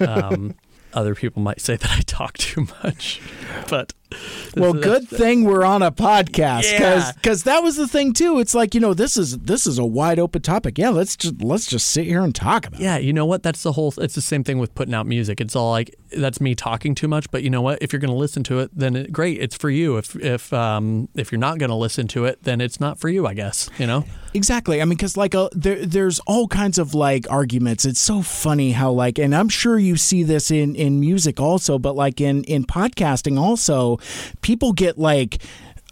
Um, 0.06 0.54
other 0.94 1.14
people 1.14 1.42
might 1.42 1.60
say 1.60 1.76
that 1.76 1.90
I 1.90 2.00
talk 2.00 2.38
too 2.38 2.66
much, 2.82 3.20
but 3.68 3.92
Well, 4.56 4.72
good 4.72 5.08
thing 5.08 5.44
we're 5.44 5.64
on 5.64 5.82
a 5.82 5.90
podcast 5.92 6.70
Yeah. 6.72 7.12
because 7.12 7.42
that 7.42 7.62
was 7.62 7.76
the 7.76 7.86
thing 7.88 8.12
too. 8.12 8.38
It's 8.38 8.54
like 8.54 8.74
you 8.74 8.80
know 8.80 8.94
this 8.94 9.16
is 9.16 9.38
this 9.38 9.66
is 9.66 9.78
a 9.78 9.84
wide 9.84 10.18
open 10.18 10.42
topic. 10.42 10.78
Yeah, 10.78 10.90
let's 10.90 11.16
just 11.16 11.42
let's 11.42 11.66
just 11.66 11.88
sit 11.90 12.06
here 12.06 12.22
and 12.22 12.34
talk 12.34 12.66
about. 12.66 12.80
it. 12.80 12.84
Yeah, 12.84 12.96
you 12.98 13.12
know 13.12 13.26
what? 13.26 13.42
That's 13.42 13.62
the 13.62 13.72
whole. 13.72 13.92
It's 13.98 14.14
the 14.14 14.20
same 14.20 14.44
thing 14.44 14.58
with 14.58 14.74
putting 14.74 14.94
out 14.94 15.06
music. 15.06 15.40
It's 15.40 15.54
all 15.56 15.70
like 15.70 15.94
that's 16.16 16.40
me 16.40 16.54
talking 16.54 16.94
too 16.94 17.08
much. 17.08 17.30
But 17.30 17.42
you 17.42 17.50
know 17.50 17.62
what? 17.62 17.78
If 17.82 17.92
you're 17.92 18.00
going 18.00 18.12
to 18.12 18.16
listen 18.16 18.42
to 18.44 18.60
it, 18.60 18.70
then 18.74 18.96
it, 18.96 19.12
great. 19.12 19.40
It's 19.40 19.56
for 19.56 19.70
you. 19.70 19.96
If 19.98 20.16
if 20.16 20.52
um 20.52 21.08
if 21.14 21.32
you're 21.32 21.38
not 21.38 21.58
going 21.58 21.70
to 21.70 21.76
listen 21.76 22.06
to 22.08 22.24
it, 22.24 22.42
then 22.44 22.60
it's 22.60 22.80
not 22.80 22.98
for 22.98 23.08
you. 23.08 23.26
I 23.26 23.34
guess 23.34 23.68
you 23.78 23.86
know. 23.86 24.04
Exactly. 24.34 24.82
I 24.82 24.84
mean, 24.84 24.98
because 24.98 25.16
like 25.16 25.34
uh, 25.34 25.48
there, 25.52 25.84
there's 25.86 26.18
all 26.20 26.46
kinds 26.46 26.78
of 26.78 26.94
like 26.94 27.26
arguments. 27.30 27.86
It's 27.86 28.00
so 28.00 28.20
funny 28.20 28.72
how 28.72 28.90
like, 28.92 29.18
and 29.18 29.34
I'm 29.34 29.48
sure 29.48 29.78
you 29.78 29.96
see 29.96 30.22
this 30.24 30.50
in 30.50 30.74
in 30.76 31.00
music 31.00 31.40
also, 31.40 31.78
but 31.78 31.96
like 31.96 32.20
in 32.20 32.44
in 32.44 32.64
podcasting 32.64 33.38
also, 33.38 33.95
people 34.42 34.72
get 34.72 34.98
like 34.98 35.42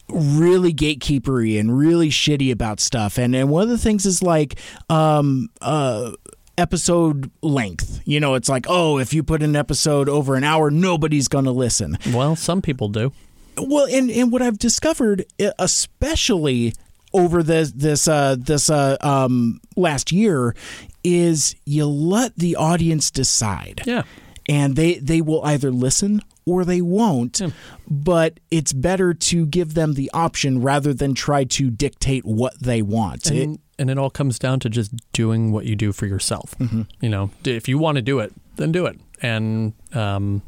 really 0.08 0.72
gatekeepery 0.72 1.58
and 1.58 1.76
really 1.76 2.10
shitty 2.10 2.52
about 2.52 2.80
stuff. 2.80 3.18
And 3.18 3.34
and 3.34 3.50
one 3.50 3.62
of 3.62 3.68
the 3.68 3.78
things 3.78 4.06
is 4.06 4.22
like, 4.22 4.58
um, 4.88 5.48
uh. 5.60 6.12
Episode 6.56 7.32
length, 7.42 8.00
you 8.04 8.20
know, 8.20 8.34
it's 8.34 8.48
like, 8.48 8.66
oh, 8.68 9.00
if 9.00 9.12
you 9.12 9.24
put 9.24 9.42
an 9.42 9.56
episode 9.56 10.08
over 10.08 10.36
an 10.36 10.44
hour, 10.44 10.70
nobody's 10.70 11.26
going 11.26 11.46
to 11.46 11.50
listen. 11.50 11.98
Well, 12.12 12.36
some 12.36 12.62
people 12.62 12.88
do. 12.88 13.12
Well, 13.58 13.88
and, 13.90 14.08
and 14.08 14.30
what 14.30 14.40
I've 14.40 14.60
discovered, 14.60 15.24
especially 15.58 16.72
over 17.12 17.42
this 17.42 17.72
this 17.72 18.06
uh, 18.06 18.36
this 18.38 18.70
uh, 18.70 18.96
um, 19.00 19.60
last 19.74 20.12
year, 20.12 20.54
is 21.02 21.56
you 21.64 21.86
let 21.86 22.36
the 22.36 22.54
audience 22.54 23.10
decide. 23.10 23.82
Yeah. 23.84 24.04
And 24.48 24.76
they 24.76 24.94
they 24.98 25.20
will 25.20 25.44
either 25.44 25.70
listen 25.70 26.20
or 26.46 26.64
they 26.64 26.80
won't. 26.82 27.40
But 27.88 28.40
it's 28.50 28.72
better 28.72 29.14
to 29.14 29.46
give 29.46 29.74
them 29.74 29.94
the 29.94 30.10
option 30.12 30.60
rather 30.60 30.92
than 30.92 31.14
try 31.14 31.44
to 31.44 31.70
dictate 31.70 32.24
what 32.24 32.58
they 32.60 32.82
want. 32.82 33.30
It- 33.30 33.42
and, 33.44 33.58
and 33.78 33.90
it 33.90 33.98
all 33.98 34.10
comes 34.10 34.38
down 34.38 34.60
to 34.60 34.68
just 34.70 34.92
doing 35.12 35.50
what 35.52 35.64
you 35.66 35.74
do 35.76 35.92
for 35.92 36.06
yourself. 36.06 36.54
You 37.00 37.08
know, 37.08 37.30
if 37.44 37.68
you 37.68 37.78
want 37.78 37.96
to 37.96 38.02
do 38.02 38.20
it, 38.20 38.32
then 38.56 38.70
do 38.72 38.86
it, 38.86 39.00
and 39.20 39.72
um, 39.94 40.42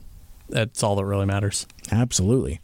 that's 0.49 0.83
all 0.85 0.95
that 0.97 1.05
really 1.05 1.27
matters. 1.27 1.67
Absolutely. 1.91 2.61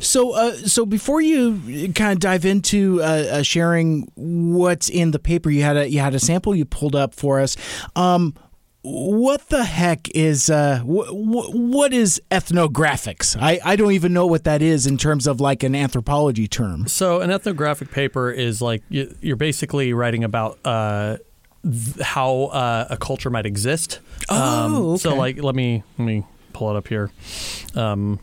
So, 0.00 0.32
uh, 0.32 0.52
so 0.54 0.86
before 0.86 1.20
you 1.20 1.92
kind 1.92 2.12
of 2.14 2.20
dive 2.20 2.44
into 2.46 3.02
uh, 3.02 3.04
uh, 3.04 3.42
sharing 3.42 4.10
what's 4.14 4.88
in 4.88 5.10
the 5.10 5.18
paper, 5.18 5.50
you 5.50 5.62
had 5.62 5.76
a 5.76 5.90
you 5.90 5.98
had 6.00 6.14
a 6.14 6.18
sample 6.20 6.54
you 6.54 6.64
pulled 6.64 6.96
up 6.96 7.14
for 7.14 7.38
us. 7.40 7.56
Um, 7.94 8.34
what 8.82 9.48
the 9.48 9.64
heck 9.64 10.08
is 10.10 10.50
uh, 10.50 10.80
wh- 10.80 11.08
wh- 11.08 11.54
what 11.54 11.92
is 11.92 12.20
ethnographics? 12.30 13.36
I, 13.40 13.60
I 13.64 13.76
don't 13.76 13.92
even 13.92 14.12
know 14.12 14.26
what 14.26 14.44
that 14.44 14.60
is 14.62 14.86
in 14.86 14.98
terms 14.98 15.26
of 15.26 15.40
like 15.40 15.62
an 15.62 15.74
anthropology 15.74 16.48
term. 16.48 16.88
So 16.88 17.20
an 17.20 17.30
ethnographic 17.30 17.90
paper 17.90 18.30
is 18.30 18.60
like 18.60 18.82
you- 18.88 19.14
you're 19.20 19.36
basically 19.36 19.92
writing 19.92 20.24
about 20.24 20.58
uh, 20.64 21.18
th- 21.62 22.00
how 22.04 22.44
uh, 22.46 22.86
a 22.90 22.96
culture 22.96 23.30
might 23.30 23.46
exist. 23.46 24.00
Oh, 24.28 24.96
So 24.96 25.14
like 25.14 25.40
let 25.42 25.54
me 25.54 25.82
let 25.98 26.04
me 26.04 26.24
pull 26.52 26.70
it 26.70 26.76
up 26.76 26.88
here. 26.88 27.10
Um, 27.74 28.18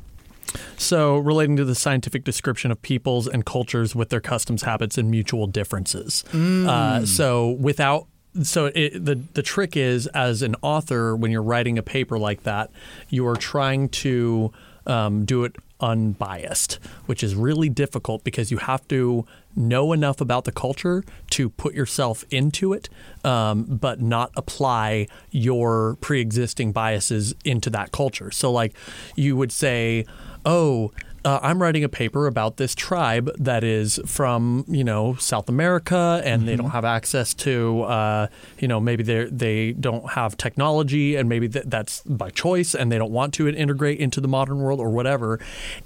so 0.78 1.18
relating 1.18 1.56
to 1.58 1.66
the 1.66 1.76
scientific 1.76 2.24
description 2.24 2.72
of 2.72 2.82
peoples 2.82 3.28
and 3.28 3.46
cultures 3.46 3.96
with 3.96 4.10
their 4.10 4.20
customs, 4.22 4.64
habits, 4.64 4.98
and 4.98 5.10
mutual 5.12 5.46
differences. 5.48 6.24
Uh, 6.34 7.06
so 7.06 7.52
without 7.52 8.08
so 8.44 8.68
it, 8.68 9.04
the 9.04 9.16
the 9.34 9.42
trick 9.42 9.76
is 9.76 10.08
as 10.08 10.42
an 10.42 10.56
author 10.62 11.16
when 11.16 11.32
you're 11.32 11.44
writing 11.44 11.78
a 11.78 11.84
paper 11.84 12.18
like 12.18 12.44
that, 12.44 12.70
you 13.10 13.28
are 13.28 13.36
trying 13.36 13.90
to 13.90 14.52
um, 14.86 15.26
do 15.26 15.44
it 15.44 15.56
unbiased, 15.82 16.74
which 17.06 17.24
is 17.24 17.36
really 17.36 17.70
difficult 17.70 18.24
because 18.24 18.52
you 18.52 18.58
have 18.58 18.86
to 18.90 19.26
know 19.56 19.94
enough 19.94 20.20
about 20.22 20.44
the 20.44 20.52
culture 20.52 21.04
to 21.30 21.50
put 21.50 21.74
yourself 21.74 22.24
into 22.30 22.74
it, 22.74 22.90
um, 23.24 23.64
but 23.64 24.02
not 24.02 24.32
apply 24.36 25.08
your 25.32 25.96
pre-existing 26.02 26.72
biases 26.72 27.34
into 27.46 27.70
that 27.70 27.92
culture. 27.92 28.32
So, 28.32 28.52
like, 28.52 28.74
you 29.16 29.36
would 29.36 29.52
say, 29.52 30.06
"Oh." 30.46 30.92
Uh, 31.26 31.40
I'm 31.42 31.62
writing 31.62 31.84
a 31.84 31.90
paper 31.90 32.28
about 32.28 32.58
this 32.58 32.74
tribe 32.74 33.30
that 33.38 33.64
is 33.64 34.00
from, 34.06 34.64
you 34.68 34.84
know, 34.84 35.16
South 35.16 35.50
America, 35.50 36.22
and 36.24 36.48
they 36.48 36.56
don't 36.56 36.70
have 36.70 36.86
access 36.86 37.34
to, 37.36 37.82
uh, 37.84 38.28
you 38.60 38.68
know, 38.68 38.80
maybe 38.80 39.04
they 39.04 39.26
they 39.26 39.72
don't 39.74 40.12
have 40.12 40.38
technology, 40.38 41.16
and 41.16 41.28
maybe 41.28 41.50
th- 41.50 41.66
that's 41.68 42.02
by 42.04 42.30
choice, 42.30 42.74
and 42.74 42.92
they 42.92 42.98
don't 42.98 43.12
want 43.12 43.34
to 43.36 43.48
integrate 43.50 44.00
into 44.00 44.22
the 44.22 44.28
modern 44.28 44.60
world 44.60 44.80
or 44.80 44.90
whatever. 44.90 45.40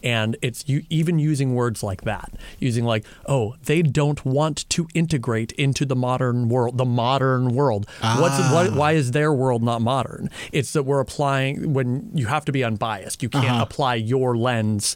And 0.03 0.37
it's 0.41 0.67
you 0.67 0.83
even 0.89 1.17
using 1.17 1.55
words 1.55 1.81
like 1.81 2.03
that, 2.03 2.31
using 2.59 2.85
like, 2.85 3.05
oh, 3.25 3.55
they 3.63 3.81
don't 3.81 4.23
want 4.23 4.69
to 4.69 4.87
integrate 4.93 5.51
into 5.53 5.85
the 5.85 5.95
modern 5.95 6.47
world. 6.49 6.77
The 6.77 6.85
modern 6.85 7.55
world. 7.55 7.87
What's 8.01 8.39
what, 8.51 8.73
why 8.73 8.91
is 8.91 9.11
their 9.11 9.33
world 9.33 9.63
not 9.63 9.81
modern? 9.81 10.29
It's 10.51 10.73
that 10.73 10.83
we're 10.83 10.99
applying 10.99 11.73
when 11.73 12.11
you 12.13 12.27
have 12.27 12.45
to 12.45 12.51
be 12.51 12.63
unbiased. 12.63 13.23
You 13.23 13.29
can't 13.29 13.61
apply 13.61 13.95
your 13.95 14.37
lens 14.37 14.95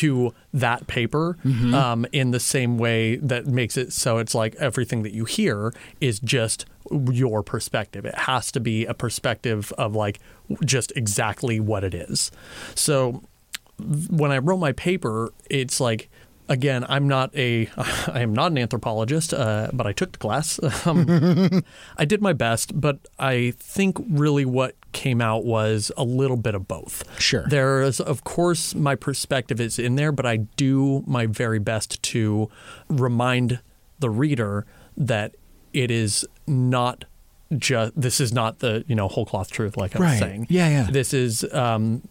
to 0.00 0.34
that 0.52 0.86
paper 0.86 1.36
um, 1.74 2.06
in 2.12 2.30
the 2.30 2.40
same 2.40 2.78
way 2.78 3.16
that 3.16 3.46
makes 3.46 3.76
it 3.76 3.92
so 3.92 4.18
it's 4.18 4.34
like 4.34 4.54
everything 4.56 5.02
that 5.02 5.12
you 5.12 5.24
hear 5.24 5.72
is 6.00 6.20
just 6.20 6.66
your 7.10 7.42
perspective. 7.42 8.04
It 8.04 8.14
has 8.14 8.52
to 8.52 8.60
be 8.60 8.84
a 8.86 8.94
perspective 8.94 9.72
of 9.78 9.94
like 9.94 10.20
just 10.64 10.92
exactly 10.96 11.60
what 11.60 11.84
it 11.84 11.94
is. 11.94 12.30
So 12.74 13.22
when 14.10 14.30
I 14.30 14.38
wrote 14.38 14.58
my 14.58 14.72
paper, 14.72 15.32
it's 15.50 15.80
like 15.80 16.10
again, 16.48 16.84
I'm 16.88 17.08
not 17.08 17.34
a 17.36 17.68
I 17.76 18.20
am 18.20 18.32
not 18.32 18.50
an 18.52 18.58
anthropologist, 18.58 19.32
uh, 19.34 19.68
but 19.72 19.86
I 19.86 19.92
took 19.92 20.12
the 20.12 20.18
class. 20.18 20.58
Um, 20.86 21.62
I 21.96 22.04
did 22.04 22.20
my 22.20 22.32
best, 22.32 22.78
but 22.78 22.98
I 23.18 23.54
think 23.58 23.96
really 24.10 24.44
what 24.44 24.74
came 24.92 25.20
out 25.20 25.44
was 25.44 25.90
a 25.96 26.04
little 26.04 26.36
bit 26.36 26.54
of 26.54 26.68
both. 26.68 27.04
Sure. 27.20 27.44
There 27.48 27.80
is, 27.82 28.00
of 28.00 28.24
course, 28.24 28.74
my 28.74 28.94
perspective 28.94 29.60
is 29.60 29.78
in 29.78 29.94
there, 29.96 30.12
but 30.12 30.26
I 30.26 30.36
do 30.36 31.02
my 31.06 31.26
very 31.26 31.58
best 31.58 32.02
to 32.04 32.50
remind 32.88 33.60
the 33.98 34.10
reader 34.10 34.66
that 34.96 35.34
it 35.72 35.90
is 35.90 36.26
not 36.46 37.04
just 37.58 37.92
this 37.96 38.20
is 38.20 38.32
not 38.32 38.58
the 38.58 38.84
you 38.88 38.94
know 38.94 39.06
whole 39.08 39.24
cloth 39.26 39.50
truth 39.50 39.76
like 39.76 39.94
I 39.96 39.98
was 40.00 40.08
Right. 40.10 40.18
saying. 40.18 40.46
Yeah, 40.50 40.68
yeah. 40.68 40.88
This 40.90 41.14
is 41.14 41.44
um, 41.54 42.02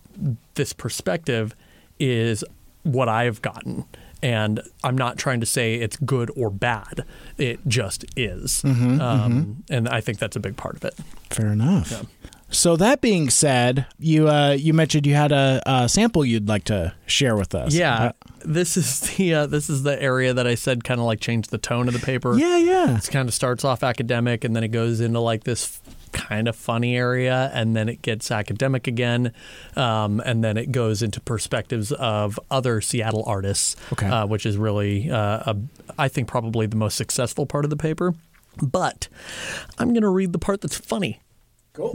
this 0.55 0.73
perspective 0.73 1.53
is 1.99 2.43
what 2.83 3.07
I've 3.09 3.41
gotten. 3.41 3.85
And 4.23 4.61
I'm 4.85 4.97
not 4.97 5.17
trying 5.17 5.41
to 5.41 5.45
say 5.45 5.75
it's 5.75 5.97
good 5.97 6.31
or 6.37 6.49
bad. 6.49 7.03
It 7.37 7.59
just 7.67 8.05
is. 8.15 8.61
Mm-hmm, 8.63 9.01
um, 9.01 9.63
And 9.69 9.89
I 9.89 9.99
think 9.99 10.17
that's 10.17 10.37
a 10.37 10.39
big 10.39 10.55
part 10.55 10.75
of 10.77 10.85
it. 10.85 10.95
Fair 11.29 11.47
enough. 11.51 12.05
So 12.49 12.77
that 12.77 13.01
being 13.01 13.29
said, 13.31 13.87
you 13.97 14.29
uh, 14.29 14.51
you 14.51 14.73
mentioned 14.73 15.07
you 15.07 15.15
had 15.15 15.31
a, 15.31 15.61
a 15.65 15.89
sample 15.89 16.23
you'd 16.23 16.47
like 16.47 16.63
to 16.65 16.93
share 17.07 17.35
with 17.35 17.55
us. 17.55 17.73
Yeah, 17.73 17.95
Uh, 17.95 18.11
this 18.45 18.77
is 18.77 18.99
the 19.17 19.33
uh, 19.33 19.45
this 19.47 19.69
is 19.71 19.81
the 19.83 19.99
area 20.01 20.33
that 20.35 20.45
I 20.45 20.53
said 20.55 20.83
kind 20.83 20.99
of 20.99 21.05
like 21.07 21.19
changed 21.19 21.49
the 21.49 21.57
tone 21.57 21.87
of 21.87 21.93
the 21.95 21.99
paper. 22.05 22.37
yeah, 22.37 22.57
yeah. 22.57 22.97
it 22.97 23.09
kind 23.11 23.27
of 23.27 23.33
starts 23.33 23.65
off 23.65 23.83
academic 23.83 24.43
and 24.43 24.55
then 24.55 24.63
it 24.63 24.67
goes 24.69 24.99
into 25.01 25.19
like 25.19 25.43
this 25.45 25.81
kind 26.13 26.47
of 26.47 26.55
funny 26.55 26.95
area 26.95 27.51
and 27.53 27.75
then 27.75 27.89
it 27.89 28.01
gets 28.01 28.31
academic 28.31 28.87
again 28.87 29.33
um, 29.75 30.21
and 30.25 30.43
then 30.43 30.55
it 30.55 30.71
goes 30.71 31.01
into 31.01 31.19
perspectives 31.19 31.91
of 31.91 32.39
other 32.49 32.79
Seattle 32.79 33.23
artists, 33.27 33.75
Okay. 33.91 34.07
uh, 34.07 34.25
which 34.25 34.45
is 34.45 34.55
really 34.57 35.09
uh, 35.11 35.51
a, 35.53 35.57
I 35.97 36.07
think 36.07 36.27
probably 36.27 36.65
the 36.67 36.75
most 36.77 36.95
successful 36.95 37.45
part 37.45 37.65
of 37.65 37.69
the 37.69 37.77
paper. 37.77 38.13
But 38.61 39.07
I'm 39.79 39.89
going 39.89 40.03
to 40.03 40.09
read 40.09 40.31
the 40.31 40.39
part 40.39 40.61
that's 40.61 40.77
funny 40.77 41.19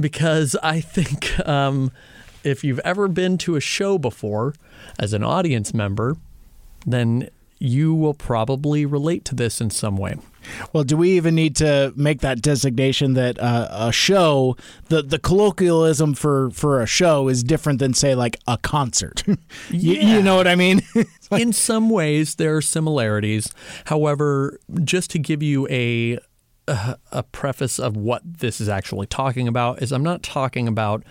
because 0.01 0.57
I 0.63 0.81
think 0.81 1.39
um, 1.49 1.93
if 2.43 2.65
you've 2.65 2.81
ever 2.81 3.07
been 3.09 3.39
to 3.39 3.55
a 3.55 3.61
show 3.61 3.97
before 3.99 4.55
as 4.99 5.13
an 5.13 5.23
audience 5.23 5.73
member, 5.73 6.17
then 6.85 7.29
you 7.59 7.93
will 7.95 8.15
probably 8.15 8.87
relate 8.87 9.25
to 9.27 9.35
this 9.35 9.61
in 9.61 9.71
some 9.71 9.97
way. 9.97 10.17
Well, 10.73 10.85
do 10.85 10.97
we 10.97 11.11
even 11.17 11.35
need 11.35 11.57
to 11.57 11.93
make 11.97 12.21
that 12.21 12.41
designation 12.41 13.15
that 13.15 13.39
uh, 13.39 13.69
a 13.71 13.93
show, 13.93 14.57
the 14.89 15.03
the 15.03 15.19
colloquialism 15.19 16.15
for 16.15 16.51
for 16.51 16.81
a 16.81 16.87
show 16.87 17.29
is 17.29 17.43
different 17.43 17.81
than 17.81 17.93
say 17.95 18.15
like 18.15 18.39
a 18.47 18.57
concert. 18.59 19.25
you, 19.27 19.37
Yeah. 19.71 20.17
you 20.17 20.23
know 20.23 20.37
what 20.37 20.47
I 20.47 20.55
mean? 20.55 20.81
in 21.33 21.53
some 21.53 21.91
ways, 21.91 22.37
there 22.37 22.57
are 22.57 22.63
similarities. 22.63 23.53
However, 23.87 24.59
just 24.85 25.11
to 25.11 25.19
give 25.19 25.43
you 25.43 25.67
a 25.69 26.19
a 26.69 26.97
a 27.13 27.23
preface 27.25 27.79
of 27.79 27.97
what 27.97 28.23
this 28.25 28.61
is 28.61 28.69
actually 28.69 29.07
talking 29.07 29.49
about 29.49 29.83
is 29.83 29.93
I'm 29.93 30.03
not 30.05 30.23
talking 30.23 30.69
about 30.69 31.03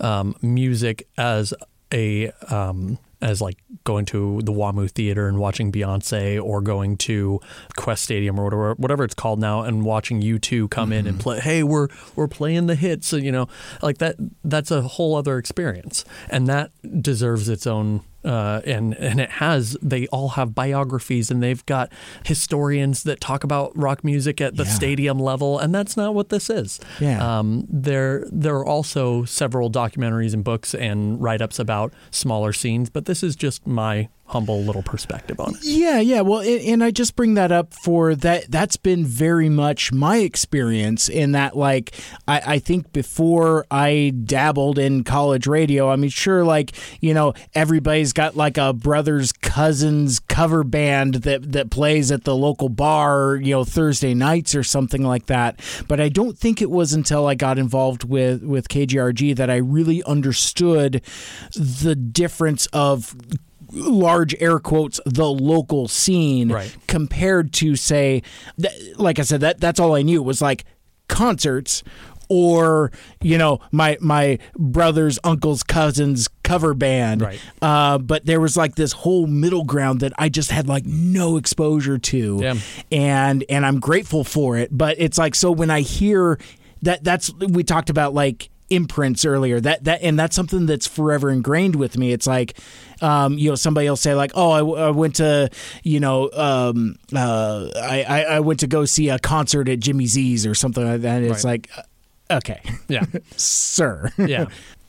um, 0.00 0.36
music 0.42 1.08
as 1.16 1.54
a 1.92 2.30
um, 2.50 2.98
as 3.24 3.40
like 3.40 3.58
going 3.84 4.04
to 4.04 4.40
the 4.42 4.52
WAMU 4.52 4.90
theater 4.90 5.26
and 5.26 5.38
watching 5.38 5.72
Beyonce 5.72 6.40
or 6.40 6.60
going 6.60 6.96
to 6.98 7.40
Qwest 7.76 7.98
Stadium 7.98 8.38
or 8.38 8.44
whatever 8.44 8.74
whatever 8.74 9.04
it's 9.04 9.14
called 9.14 9.40
now 9.40 9.62
and 9.62 9.84
watching 9.84 10.20
U2 10.20 10.70
come 10.70 10.92
in 10.92 11.06
and 11.06 11.16
mm-hmm. 11.16 11.22
play 11.22 11.40
hey 11.40 11.62
we're 11.62 11.88
we're 12.14 12.28
playing 12.28 12.66
the 12.66 12.74
hits 12.74 13.08
so, 13.08 13.16
you 13.16 13.32
know 13.32 13.48
like 13.82 13.98
that 13.98 14.16
that's 14.44 14.70
a 14.70 14.82
whole 14.82 15.16
other 15.16 15.38
experience. 15.38 16.04
And 16.28 16.46
that 16.46 16.70
deserves 17.02 17.48
its 17.48 17.66
own 17.66 18.02
uh, 18.24 18.60
and 18.64 18.94
and 18.94 19.20
it 19.20 19.30
has 19.32 19.76
they 19.82 20.06
all 20.08 20.30
have 20.30 20.54
biographies 20.54 21.30
and 21.30 21.42
they've 21.42 21.64
got 21.66 21.92
historians 22.24 23.02
that 23.04 23.20
talk 23.20 23.44
about 23.44 23.72
rock 23.76 24.02
music 24.04 24.40
at 24.40 24.56
the 24.56 24.64
Yeah. 24.64 24.70
stadium 24.70 25.18
level 25.18 25.58
and 25.58 25.74
that's 25.74 25.96
not 25.96 26.14
what 26.14 26.28
this 26.30 26.48
is. 26.50 26.80
Yeah. 27.00 27.38
Um, 27.38 27.66
there 27.68 28.26
there 28.32 28.54
are 28.56 28.64
also 28.66 29.24
several 29.24 29.70
documentaries 29.70 30.34
and 30.34 30.42
books 30.42 30.74
and 30.74 31.20
write 31.22 31.42
ups 31.42 31.58
about 31.58 31.92
smaller 32.10 32.52
scenes, 32.52 32.90
but 32.90 33.04
this 33.06 33.22
is 33.22 33.36
just 33.36 33.66
my 33.66 34.08
humble 34.26 34.62
little 34.62 34.82
perspective 34.82 35.38
on 35.38 35.54
it. 35.54 35.60
Yeah, 35.62 36.00
yeah. 36.00 36.22
Well, 36.22 36.40
and, 36.40 36.60
and 36.62 36.84
I 36.84 36.90
just 36.90 37.14
bring 37.14 37.34
that 37.34 37.52
up 37.52 37.74
for 37.74 38.14
that. 38.16 38.50
That's 38.50 38.76
been 38.76 39.04
very 39.04 39.48
much 39.48 39.92
my 39.92 40.18
experience 40.18 41.08
in 41.08 41.32
that, 41.32 41.56
like, 41.56 41.94
I, 42.26 42.54
I 42.54 42.58
think 42.58 42.92
before 42.92 43.66
I 43.70 44.14
dabbled 44.24 44.78
in 44.78 45.04
college 45.04 45.46
radio, 45.46 45.90
I 45.90 45.96
mean, 45.96 46.10
sure, 46.10 46.42
like, 46.42 46.72
you 47.00 47.12
know, 47.12 47.34
everybody's 47.54 48.12
got 48.12 48.36
like 48.36 48.56
a 48.56 48.72
brother's 48.72 49.30
cousin's 49.32 50.20
cover 50.20 50.64
band 50.64 51.14
that, 51.16 51.52
that 51.52 51.70
plays 51.70 52.10
at 52.10 52.24
the 52.24 52.34
local 52.34 52.70
bar, 52.70 53.36
you 53.36 53.52
know, 53.54 53.64
Thursday 53.64 54.14
nights 54.14 54.54
or 54.54 54.62
something 54.62 55.02
like 55.02 55.26
that. 55.26 55.60
But 55.86 56.00
I 56.00 56.08
don't 56.08 56.38
think 56.38 56.62
it 56.62 56.70
was 56.70 56.94
until 56.94 57.26
I 57.26 57.34
got 57.34 57.58
involved 57.58 58.04
with, 58.04 58.42
with 58.42 58.68
KGRG 58.68 59.36
that 59.36 59.50
I 59.50 59.56
really 59.56 60.02
understood 60.04 61.02
the 61.54 61.94
difference 61.94 62.66
of 62.72 63.14
large 63.74 64.34
air 64.40 64.58
quotes 64.58 65.00
the 65.04 65.28
local 65.28 65.88
scene 65.88 66.50
Right. 66.50 66.74
compared 66.86 67.52
to 67.54 67.76
say 67.76 68.22
th- 68.60 68.96
like 68.98 69.18
I 69.18 69.22
said 69.22 69.40
that 69.40 69.60
that's 69.60 69.80
all 69.80 69.94
I 69.94 70.02
knew 70.02 70.22
was 70.22 70.40
like 70.40 70.64
concerts 71.08 71.82
or 72.30 72.90
you 73.20 73.36
know 73.36 73.58
my 73.70 73.98
my 74.00 74.38
brother's 74.56 75.18
uncle's 75.24 75.62
cousin's 75.62 76.26
cover 76.42 76.72
band 76.72 77.20
Right. 77.20 77.40
uh, 77.60 77.98
but 77.98 78.24
there 78.24 78.40
was 78.40 78.56
like 78.56 78.76
this 78.76 78.92
whole 78.92 79.26
middle 79.26 79.64
ground 79.64 80.00
that 80.00 80.12
I 80.18 80.28
just 80.30 80.50
had 80.50 80.66
like 80.66 80.86
no 80.86 81.36
exposure 81.36 81.98
to 81.98 82.58
and 82.90 83.44
and 83.50 83.66
I'm 83.66 83.78
grateful 83.78 84.24
for 84.24 84.56
it 84.56 84.70
but 84.76 84.96
it's 84.98 85.18
like 85.18 85.34
so 85.34 85.52
when 85.52 85.70
I 85.70 85.80
hear 85.80 86.38
that 86.82 87.04
that's 87.04 87.32
we 87.34 87.62
talked 87.62 87.90
about 87.90 88.14
like 88.14 88.48
imprints 88.74 89.24
earlier. 89.24 89.60
That 89.60 89.84
that 89.84 90.02
and 90.02 90.18
that's 90.18 90.34
something 90.36 90.66
that's 90.66 90.86
forever 90.86 91.30
ingrained 91.30 91.76
with 91.76 91.96
me. 91.98 92.12
It's 92.12 92.26
like 92.26 92.58
um 93.00 93.38
you 93.38 93.48
know 93.50 93.54
somebody 93.54 93.88
will 93.88 93.96
say 93.96 94.14
like 94.14 94.32
oh 94.34 94.50
I, 94.50 94.86
I 94.86 94.90
went 94.90 95.16
to 95.16 95.50
you 95.82 96.00
know 96.00 96.30
um 96.32 96.96
uh 97.14 97.68
I, 97.76 98.02
I 98.08 98.22
I 98.36 98.40
went 98.40 98.60
to 98.60 98.66
go 98.66 98.84
see 98.84 99.08
a 99.08 99.18
concert 99.18 99.68
at 99.68 99.80
Jimmy 99.80 100.06
Z's 100.06 100.46
or 100.46 100.54
something 100.54 100.84
like 100.86 101.00
that. 101.02 101.16
And 101.22 101.26
it's 101.26 101.44
Right. 101.44 101.66
like 101.66 101.70
uh, 101.76 102.36
okay. 102.36 102.60
Yeah. 102.88 103.04
sir. 103.36 104.10
Yeah. 104.18 104.46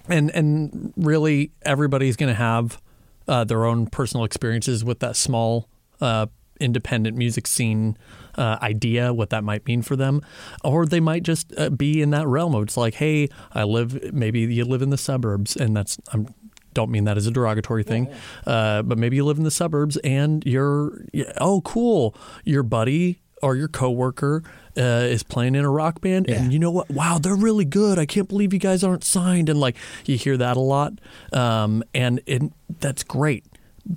And 0.08 0.30
and 0.32 0.94
really 0.96 1.52
everybody's 1.64 2.16
going 2.16 2.30
to 2.30 2.36
have 2.38 2.80
uh, 3.28 3.44
their 3.44 3.66
own 3.66 3.88
personal 3.88 4.24
experiences 4.24 4.84
with 4.84 5.00
that 5.00 5.16
small 5.16 5.68
uh, 6.00 6.28
independent 6.60 7.18
music 7.18 7.48
scene 7.48 7.98
uh, 8.38 8.58
idea 8.62 9.14
what 9.14 9.30
that 9.30 9.44
might 9.44 9.66
mean 9.68 9.82
for 9.82 9.96
them 9.96 10.22
or 10.64 10.86
they 10.86 11.00
might 11.00 11.24
just 11.24 11.54
uh, 11.58 11.70
be 11.70 12.02
in 12.02 12.10
that 12.12 12.28
realm 12.28 12.56
of 12.56 12.64
it's 12.64 12.78
like 12.78 12.96
hey 12.96 13.28
i 13.54 13.64
live 13.64 14.14
maybe 14.14 14.42
you 14.42 14.66
live 14.66 14.82
in 14.82 14.90
the 14.90 14.98
suburbs 14.98 15.56
and 15.56 15.76
that's 15.76 15.98
i'm 16.14 16.28
don't 16.76 16.92
mean 16.92 17.06
that 17.06 17.18
as 17.18 17.26
a 17.26 17.32
derogatory 17.32 17.84
thing, 17.84 18.14
uh, 18.46 18.82
but 18.84 18.98
maybe 18.98 19.16
you 19.16 19.26
live 19.26 19.38
in 19.38 19.46
the 19.46 19.50
suburbs 19.50 19.98
and 20.04 20.44
you're, 20.46 21.06
oh, 21.38 21.62
cool, 21.62 22.14
your 22.44 22.64
buddy 22.64 23.22
or 23.42 23.56
your 23.56 23.68
coworker 23.68 24.44
uh, 24.78 24.82
is 24.82 25.24
playing 25.24 25.56
in 25.56 25.64
a 25.66 25.70
rock 25.70 26.02
band, 26.02 26.30
and 26.30 26.52
you 26.54 26.60
know 26.60 26.72
what? 26.72 26.90
Wow, 26.90 27.18
they're 27.18 27.36
really 27.36 27.66
good. 27.66 27.98
I 27.98 28.06
can't 28.06 28.28
believe 28.28 28.54
you 28.54 28.60
guys 28.60 28.84
aren't 28.84 29.04
signed, 29.04 29.50
and 29.50 29.60
like 29.60 29.78
you 30.06 30.18
hear 30.18 30.38
that 30.38 30.58
a 30.58 30.62
lot, 30.62 30.94
um, 31.32 31.84
and 31.94 32.22
it, 32.26 32.44
that's 32.80 33.04
great. 33.04 33.46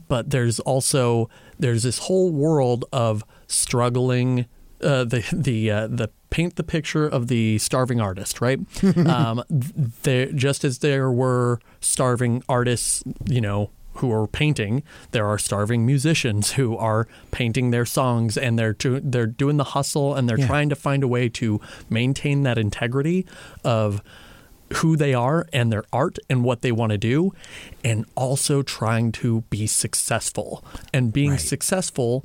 But 0.08 0.30
there's 0.30 0.60
also 0.60 1.30
there's 1.58 1.82
this 1.82 1.98
whole 1.98 2.30
world 2.30 2.84
of 2.92 3.24
struggling. 3.46 4.46
Uh, 4.80 5.02
the 5.02 5.24
the 5.32 5.70
uh, 5.70 5.86
the 5.88 6.08
paint 6.30 6.54
the 6.54 6.62
picture 6.62 7.04
of 7.06 7.26
the 7.26 7.58
starving 7.58 8.00
artist, 8.00 8.40
right? 8.40 8.60
um, 9.06 9.42
there 10.04 10.26
just 10.30 10.62
as 10.64 10.78
there 10.78 11.10
were 11.10 11.58
starving 11.80 12.44
artists, 12.48 13.02
you 13.26 13.40
know, 13.40 13.70
who 13.94 14.12
are 14.12 14.28
painting, 14.28 14.84
there 15.10 15.26
are 15.26 15.36
starving 15.38 15.84
musicians 15.84 16.52
who 16.52 16.76
are 16.76 17.08
painting 17.32 17.72
their 17.72 17.84
songs, 17.84 18.38
and 18.38 18.56
they're 18.56 18.72
do, 18.74 19.00
they're 19.00 19.26
doing 19.26 19.56
the 19.56 19.64
hustle, 19.64 20.14
and 20.14 20.28
they're 20.28 20.38
Yeah. 20.38 20.46
trying 20.46 20.68
to 20.68 20.76
find 20.76 21.02
a 21.02 21.08
way 21.08 21.28
to 21.30 21.60
maintain 21.90 22.44
that 22.44 22.56
integrity 22.56 23.26
of 23.64 24.00
who 24.76 24.96
they 24.96 25.14
are 25.14 25.46
and 25.52 25.72
their 25.72 25.84
art 25.92 26.18
and 26.28 26.44
what 26.44 26.60
they 26.62 26.72
want 26.72 26.92
to 26.92 26.98
do, 26.98 27.32
and 27.82 28.04
also 28.14 28.62
trying 28.62 29.12
to 29.12 29.42
be 29.50 29.66
successful. 29.66 30.62
And 30.92 31.12
being 31.12 31.30
Right. 31.32 31.40
successful 31.40 32.24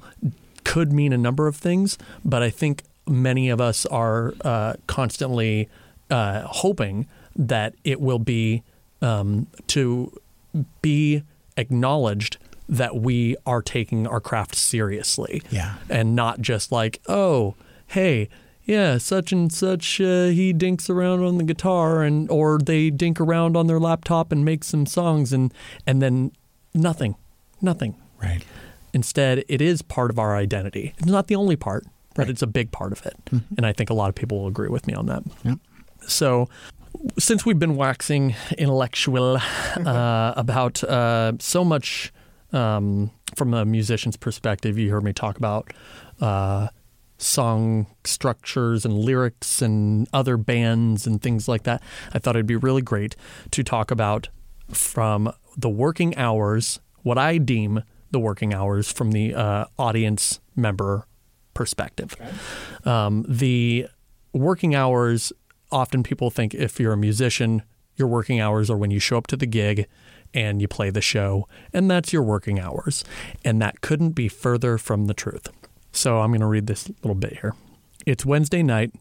could 0.64 0.92
mean 0.94 1.14
a 1.14 1.18
number 1.18 1.48
of 1.48 1.56
things, 1.56 1.98
but 2.24 2.42
I 2.44 2.50
think 2.50 2.84
many 3.08 3.50
of 3.50 3.60
us 3.62 3.86
are 3.88 4.34
uh, 4.44 4.74
constantly 4.88 5.70
uh, 6.10 6.42
hoping 6.48 7.08
that 7.36 7.74
it 7.84 8.00
will 8.00 8.20
be 8.20 8.64
um, 9.02 9.48
to 9.68 10.12
be 10.82 11.24
acknowledged 11.58 12.38
that 12.70 12.96
we 12.96 13.36
are 13.46 13.62
taking 13.62 14.08
our 14.08 14.20
craft 14.22 14.56
seriously 14.56 15.42
Yeah. 15.50 15.76
and 15.90 16.16
not 16.16 16.40
just 16.42 16.72
like, 16.72 17.02
oh, 17.08 17.56
hey, 17.88 18.30
yeah, 18.66 18.98
such 18.98 19.32
and 19.32 19.52
such, 19.52 20.00
uh, 20.00 20.28
he 20.28 20.54
dinks 20.54 20.90
around 20.90 21.24
on 21.24 21.38
the 21.38 21.44
guitar, 21.44 22.02
and 22.04 22.30
or 22.30 22.60
they 22.60 22.90
dink 22.90 23.20
around 23.20 23.58
on 23.58 23.68
their 23.68 23.80
laptop 23.80 24.32
and 24.32 24.46
make 24.46 24.64
some 24.64 24.86
songs, 24.86 25.34
and 25.34 25.54
and 25.86 26.02
then 26.02 26.32
nothing, 26.74 27.16
nothing. 27.62 27.96
right 28.22 28.44
Instead, 28.94 29.44
it 29.48 29.60
is 29.60 29.82
part 29.82 30.12
of 30.12 30.20
our 30.20 30.36
identity. 30.36 30.94
It's 31.00 31.08
not 31.08 31.28
the 31.28 31.36
only 31.36 31.56
part, 31.56 31.86
but 32.14 32.30
it's 32.30 32.44
a 32.44 32.48
big 32.48 32.72
part 32.72 32.92
of 32.92 33.04
it, 33.06 33.16
and 33.58 33.66
I 33.66 33.74
think 33.74 33.90
a 33.90 33.94
lot 33.94 34.10
of 34.10 34.16
people 34.16 34.42
will 34.42 34.48
agree 34.48 34.70
with 34.70 34.86
me 34.88 34.94
on 34.94 35.08
that. 35.08 35.24
Yep. 35.44 35.58
So, 36.08 36.48
since 37.18 37.46
we've 37.46 37.58
been 37.58 37.76
waxing 37.76 38.36
intellectual 38.58 39.38
uh, 39.86 40.34
about 40.38 40.84
uh, 40.84 41.34
so 41.40 41.66
much 41.66 42.14
um, 42.52 43.10
from 43.36 43.54
a 43.54 43.66
musician's 43.66 44.16
perspective, 44.16 44.78
you 44.78 44.92
heard 44.92 45.04
me 45.04 45.12
talk 45.12 45.38
about 45.38 45.74
uh, 46.22 46.68
song 47.24 47.88
structures 48.04 48.86
and 48.86 48.94
lyrics 48.94 49.62
and 49.62 50.08
other 50.14 50.38
bands 50.38 51.08
and 51.08 51.22
things 51.22 51.48
like 51.48 51.64
that. 51.64 51.82
I 52.14 52.20
thought 52.20 52.36
it'd 52.36 52.46
be 52.46 52.56
really 52.56 52.82
great 52.82 53.16
to 53.52 53.64
talk 53.64 53.92
about 53.92 54.30
from 54.70 55.32
the 55.58 55.70
working 55.70 56.16
hours, 56.18 56.80
what 57.04 57.18
I 57.18 57.38
deem 57.38 57.84
the 58.12 58.20
working 58.20 58.54
hours 58.54 58.92
from 58.92 59.12
the 59.12 59.34
uh, 59.34 59.66
audience 59.78 60.40
member 60.56 61.08
perspective. 61.54 62.16
Um, 62.86 63.26
the 63.28 63.88
working 64.34 64.76
hours, 64.76 65.34
often 65.72 66.04
people 66.04 66.30
think 66.30 66.54
if 66.54 66.80
you're 66.80 66.94
a 66.94 66.98
musician, 66.98 67.64
your 67.96 68.08
working 68.08 68.40
hours 68.40 68.70
are 68.70 68.78
when 68.78 68.92
you 68.92 69.00
show 69.00 69.18
up 69.18 69.28
to 69.28 69.36
the 69.36 69.46
gig 69.46 69.88
and 70.34 70.62
you 70.62 70.68
play 70.68 70.90
the 70.90 71.02
show, 71.02 71.48
and 71.74 71.90
that's 71.90 72.12
your 72.12 72.24
working 72.24 72.60
hours. 72.60 73.04
And 73.46 73.62
that 73.62 73.82
couldn't 73.82 74.12
be 74.12 74.28
further 74.28 74.78
from 74.78 75.06
the 75.06 75.14
truth. 75.14 75.50
So 75.94 76.20
I'm 76.20 76.32
going 76.32 76.42
to 76.42 76.48
read 76.48 76.68
this 76.68 76.90
little 77.04 77.16
bit 77.16 77.40
here. 77.40 77.54
It's 78.06 78.26
Wednesday 78.26 78.64
night, 78.64 78.92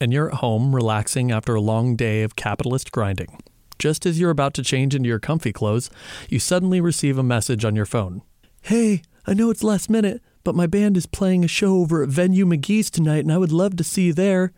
and 0.00 0.12
you're 0.12 0.28
at 0.28 0.38
home 0.38 0.74
relaxing 0.74 1.32
after 1.32 1.54
a 1.54 1.60
long 1.60 1.96
day 1.96 2.22
of 2.22 2.36
capitalist 2.36 2.92
grinding. 2.92 3.38
Just 3.78 4.06
as 4.06 4.18
you're 4.18 4.30
about 4.30 4.54
to 4.54 4.62
change 4.62 4.94
into 4.94 5.08
your 5.08 5.18
comfy 5.18 5.52
clothes, 5.52 5.90
you 6.30 6.38
suddenly 6.38 6.80
receive 6.80 7.18
a 7.18 7.22
message 7.22 7.64
on 7.64 7.76
your 7.76 7.84
phone. 7.84 8.22
Hey, 8.62 9.02
I 9.26 9.34
know 9.34 9.50
it's 9.50 9.64
last 9.64 9.90
minute, 9.90 10.22
but 10.44 10.54
my 10.54 10.68
band 10.68 10.96
is 10.96 11.04
playing 11.04 11.44
a 11.44 11.48
show 11.48 11.78
over 11.78 12.02
at 12.02 12.08
Venue 12.08 12.46
McGee's 12.46 12.90
tonight, 12.90 13.24
and 13.24 13.32
I 13.32 13.38
would 13.38 13.52
love 13.52 13.76
to 13.76 13.84
see 13.84 14.06
you 14.06 14.12
there. 14.12 14.52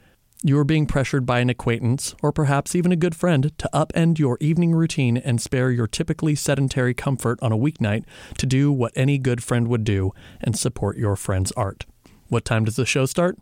You 0.45 0.57
are 0.59 0.65
being 0.65 0.87
pressured 0.87 1.27
by 1.27 1.41
an 1.41 1.51
acquaintance, 1.51 2.15
or 2.23 2.31
perhaps 2.31 2.77
even 2.77 2.93
a 2.93 2.97
good 2.97 3.17
friend, 3.17 3.51
to 3.59 3.71
upend 3.75 4.21
your 4.21 4.39
evening 4.41 4.71
routine 4.71 5.17
and 5.17 5.41
spare 5.41 5.73
your 5.73 5.89
typically 5.89 6.37
sedentary 6.37 6.95
comfort 6.95 7.41
on 7.43 7.51
a 7.51 7.59
weeknight 7.59 8.05
to 8.37 8.47
do 8.47 8.71
what 8.71 8.93
any 8.95 9.19
good 9.19 9.43
friend 9.43 9.67
would 9.67 9.83
do 9.83 10.13
and 10.41 10.57
support 10.57 10.97
your 10.97 11.17
friend's 11.17 11.51
art. 11.53 11.87
What 12.29 12.45
time 12.45 12.65
does 12.65 12.77
the 12.77 12.87
show 12.87 13.05
start? 13.05 13.37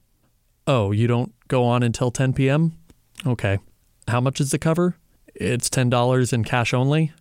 Oh, 0.66 0.90
you 0.90 1.06
don't 1.06 1.35
go 1.48 1.64
on 1.64 1.82
until 1.82 2.11
10 2.11 2.32
p.m.? 2.32 2.72
Okay. 3.26 3.59
How 4.09 4.20
much 4.22 4.40
is 4.40 4.50
the 4.50 4.59
cover? 4.59 4.96
It's 5.35 5.68
$10 5.68 6.32
in 6.32 6.44
cash 6.44 6.72
only. 6.72 7.12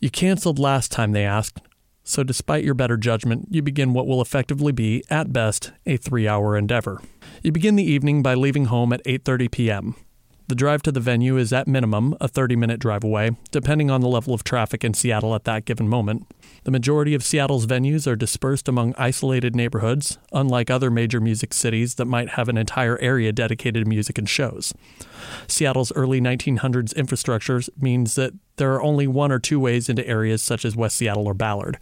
You 0.00 0.08
canceled 0.08 0.58
last 0.58 0.90
time 0.90 1.12
they 1.12 1.24
asked, 1.26 1.60
so 2.04 2.22
despite 2.22 2.64
your 2.64 2.74
better 2.74 2.96
judgment, 2.96 3.48
you 3.50 3.62
begin 3.62 3.92
what 3.92 4.06
will 4.06 4.20
effectively 4.20 4.72
be, 4.72 5.02
at 5.10 5.32
best, 5.32 5.72
a 5.86 5.98
3-hour 5.98 6.56
endeavor. 6.56 7.00
You 7.42 7.50
begin 7.50 7.76
the 7.76 7.90
evening 7.90 8.22
by 8.22 8.34
leaving 8.34 8.66
home 8.66 8.92
at 8.92 9.04
8:30 9.04 9.50
p.m. 9.50 9.96
The 10.46 10.54
drive 10.54 10.82
to 10.82 10.92
the 10.92 11.00
venue 11.00 11.38
is 11.38 11.54
at 11.54 11.66
minimum 11.66 12.14
a 12.20 12.28
30-minute 12.28 12.78
drive 12.78 13.02
away, 13.02 13.30
depending 13.50 13.90
on 13.90 14.02
the 14.02 14.08
level 14.08 14.34
of 14.34 14.44
traffic 14.44 14.84
in 14.84 14.92
Seattle 14.92 15.34
at 15.34 15.44
that 15.44 15.64
given 15.64 15.88
moment. 15.88 16.26
The 16.64 16.70
majority 16.70 17.14
of 17.14 17.22
Seattle's 17.22 17.66
venues 17.66 18.06
are 18.06 18.16
dispersed 18.16 18.68
among 18.68 18.94
isolated 18.96 19.54
neighborhoods, 19.54 20.16
unlike 20.32 20.70
other 20.70 20.90
major 20.90 21.20
music 21.20 21.52
cities 21.52 21.96
that 21.96 22.06
might 22.06 22.30
have 22.30 22.48
an 22.48 22.56
entire 22.56 22.98
area 23.00 23.32
dedicated 23.32 23.84
to 23.84 23.88
music 23.88 24.16
and 24.16 24.26
shows. 24.26 24.72
Seattle's 25.46 25.92
early 25.92 26.22
1900s 26.22 26.96
infrastructure 26.96 27.60
means 27.78 28.14
that 28.14 28.32
there 28.56 28.72
are 28.72 28.82
only 28.82 29.06
one 29.06 29.30
or 29.30 29.38
two 29.38 29.60
ways 29.60 29.90
into 29.90 30.06
areas 30.06 30.42
such 30.42 30.64
as 30.64 30.74
West 30.74 30.96
Seattle 30.96 31.26
or 31.26 31.34
Ballard. 31.34 31.78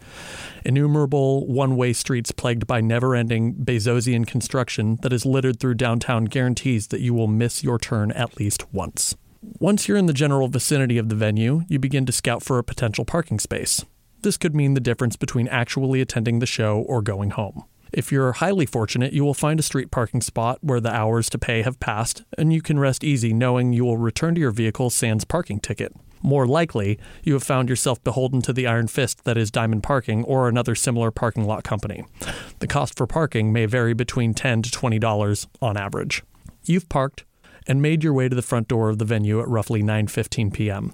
Innumerable 0.65 1.47
one 1.47 1.77
way 1.77 1.93
streets 1.93 2.31
plagued 2.31 2.67
by 2.67 2.81
never 2.81 3.15
ending 3.15 3.53
Bezosian 3.53 4.27
construction 4.27 4.97
that 5.01 5.13
is 5.13 5.25
littered 5.25 5.61
through 5.61 5.75
downtown 5.75 6.25
guarantees 6.25 6.87
that 6.87 6.99
you 6.99 7.13
will 7.13 7.27
miss 7.27 7.63
your 7.63 7.79
turn 7.79 8.11
at 8.11 8.37
least 8.37 8.73
once. 8.73 9.15
Once 9.59 9.87
you're 9.87 9.97
in 9.97 10.07
the 10.07 10.13
general 10.13 10.49
vicinity 10.49 10.97
of 10.97 11.07
the 11.07 11.15
venue, 11.15 11.61
you 11.69 11.79
begin 11.79 12.05
to 12.05 12.11
scout 12.11 12.43
for 12.43 12.57
a 12.57 12.63
potential 12.63 13.05
parking 13.05 13.39
space. 13.39 13.85
This 14.23 14.37
could 14.37 14.55
mean 14.55 14.73
the 14.73 14.79
difference 14.79 15.17
between 15.17 15.49
actually 15.49 15.99
attending 15.99 16.39
the 16.39 16.45
show 16.45 16.77
or 16.87 17.01
going 17.01 17.31
home. 17.31 17.65
If 17.91 18.09
you're 18.09 18.31
highly 18.31 18.65
fortunate, 18.65 19.11
you 19.11 19.25
will 19.25 19.33
find 19.33 19.59
a 19.59 19.63
street 19.63 19.91
parking 19.91 20.21
spot 20.21 20.59
where 20.61 20.79
the 20.79 20.95
hours 20.95 21.29
to 21.31 21.37
pay 21.37 21.61
have 21.61 21.79
passed, 21.81 22.23
and 22.37 22.53
you 22.53 22.61
can 22.61 22.79
rest 22.79 23.03
easy 23.03 23.33
knowing 23.33 23.73
you 23.73 23.83
will 23.83 23.97
return 23.97 24.33
to 24.35 24.41
your 24.41 24.51
vehicle 24.51 24.89
sans 24.89 25.25
parking 25.25 25.59
ticket. 25.59 25.93
More 26.21 26.47
likely, 26.47 26.97
you 27.23 27.33
have 27.33 27.43
found 27.43 27.67
yourself 27.67 28.01
beholden 28.01 28.41
to 28.43 28.53
the 28.53 28.65
iron 28.65 28.87
fist 28.87 29.25
that 29.25 29.37
is 29.37 29.51
Diamond 29.51 29.83
Parking 29.83 30.23
or 30.23 30.47
another 30.47 30.73
similar 30.73 31.11
parking 31.11 31.43
lot 31.43 31.65
company. 31.65 32.05
The 32.59 32.67
cost 32.67 32.95
for 32.95 33.05
parking 33.05 33.51
may 33.51 33.65
vary 33.65 33.93
between 33.93 34.33
10 34.33 34.61
to 34.61 34.69
$20 34.69 35.47
on 35.61 35.75
average. 35.75 36.23
You've 36.63 36.87
parked 36.87 37.25
and 37.67 37.81
made 37.81 38.05
your 38.05 38.13
way 38.13 38.29
to 38.29 38.35
the 38.37 38.41
front 38.41 38.69
door 38.69 38.87
of 38.87 38.99
the 38.99 39.05
venue 39.05 39.41
at 39.41 39.49
roughly 39.49 39.83
9:15 39.83 40.53
p.m. 40.53 40.93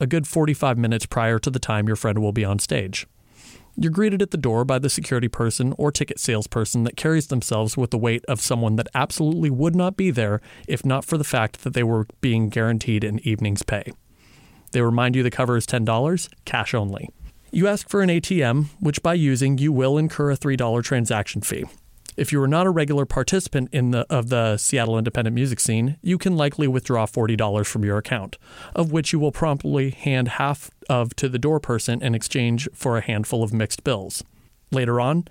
A 0.00 0.06
good 0.06 0.26
45 0.26 0.76
minutes 0.76 1.06
prior 1.06 1.38
to 1.38 1.50
the 1.50 1.58
time 1.58 1.86
your 1.86 1.96
friend 1.96 2.18
will 2.18 2.32
be 2.32 2.44
on 2.44 2.58
stage. 2.58 3.06
You're 3.76 3.92
greeted 3.92 4.22
at 4.22 4.30
the 4.30 4.36
door 4.36 4.64
by 4.64 4.78
the 4.78 4.90
security 4.90 5.28
person 5.28 5.74
or 5.78 5.90
ticket 5.90 6.18
salesperson 6.20 6.84
that 6.84 6.96
carries 6.96 7.28
themselves 7.28 7.76
with 7.76 7.90
the 7.90 7.98
weight 7.98 8.24
of 8.26 8.40
someone 8.40 8.76
that 8.76 8.88
absolutely 8.94 9.50
would 9.50 9.74
not 9.74 9.96
be 9.96 10.10
there 10.10 10.40
if 10.68 10.84
not 10.84 11.04
for 11.04 11.18
the 11.18 11.24
fact 11.24 11.64
that 11.64 11.74
they 11.74 11.82
were 11.82 12.06
being 12.20 12.48
guaranteed 12.48 13.02
an 13.02 13.18
evening's 13.26 13.62
pay. 13.62 13.92
They 14.72 14.80
remind 14.80 15.16
you 15.16 15.22
the 15.22 15.30
cover 15.30 15.56
is 15.56 15.66
$10, 15.66 16.28
cash 16.44 16.74
only. 16.74 17.10
You 17.52 17.68
ask 17.68 17.88
for 17.88 18.02
an 18.02 18.10
ATM, 18.10 18.66
which 18.80 19.02
by 19.02 19.14
using 19.14 19.58
you 19.58 19.72
will 19.72 19.96
incur 19.96 20.32
a 20.32 20.36
$3 20.36 20.82
transaction 20.82 21.40
fee. 21.40 21.64
If 22.16 22.30
you 22.30 22.40
are 22.40 22.48
not 22.48 22.66
a 22.66 22.70
regular 22.70 23.06
participant 23.06 23.70
in 23.72 23.90
the 23.90 24.06
of 24.08 24.28
the 24.28 24.56
Seattle 24.56 24.96
independent 24.96 25.34
music 25.34 25.58
scene, 25.58 25.96
you 26.00 26.16
can 26.16 26.36
likely 26.36 26.68
withdraw 26.68 27.06
$40 27.06 27.66
from 27.66 27.84
your 27.84 27.98
account, 27.98 28.38
of 28.72 28.92
which 28.92 29.12
you 29.12 29.18
will 29.18 29.32
promptly 29.32 29.90
hand 29.90 30.28
half 30.28 30.70
of 30.88 31.16
to 31.16 31.28
the 31.28 31.40
door 31.40 31.58
person 31.58 32.00
in 32.02 32.14
exchange 32.14 32.68
for 32.72 32.96
a 32.96 33.00
handful 33.00 33.42
of 33.42 33.52
mixed 33.52 33.82
bills. 33.82 34.22
Later 34.70 35.00
on, 35.00 35.24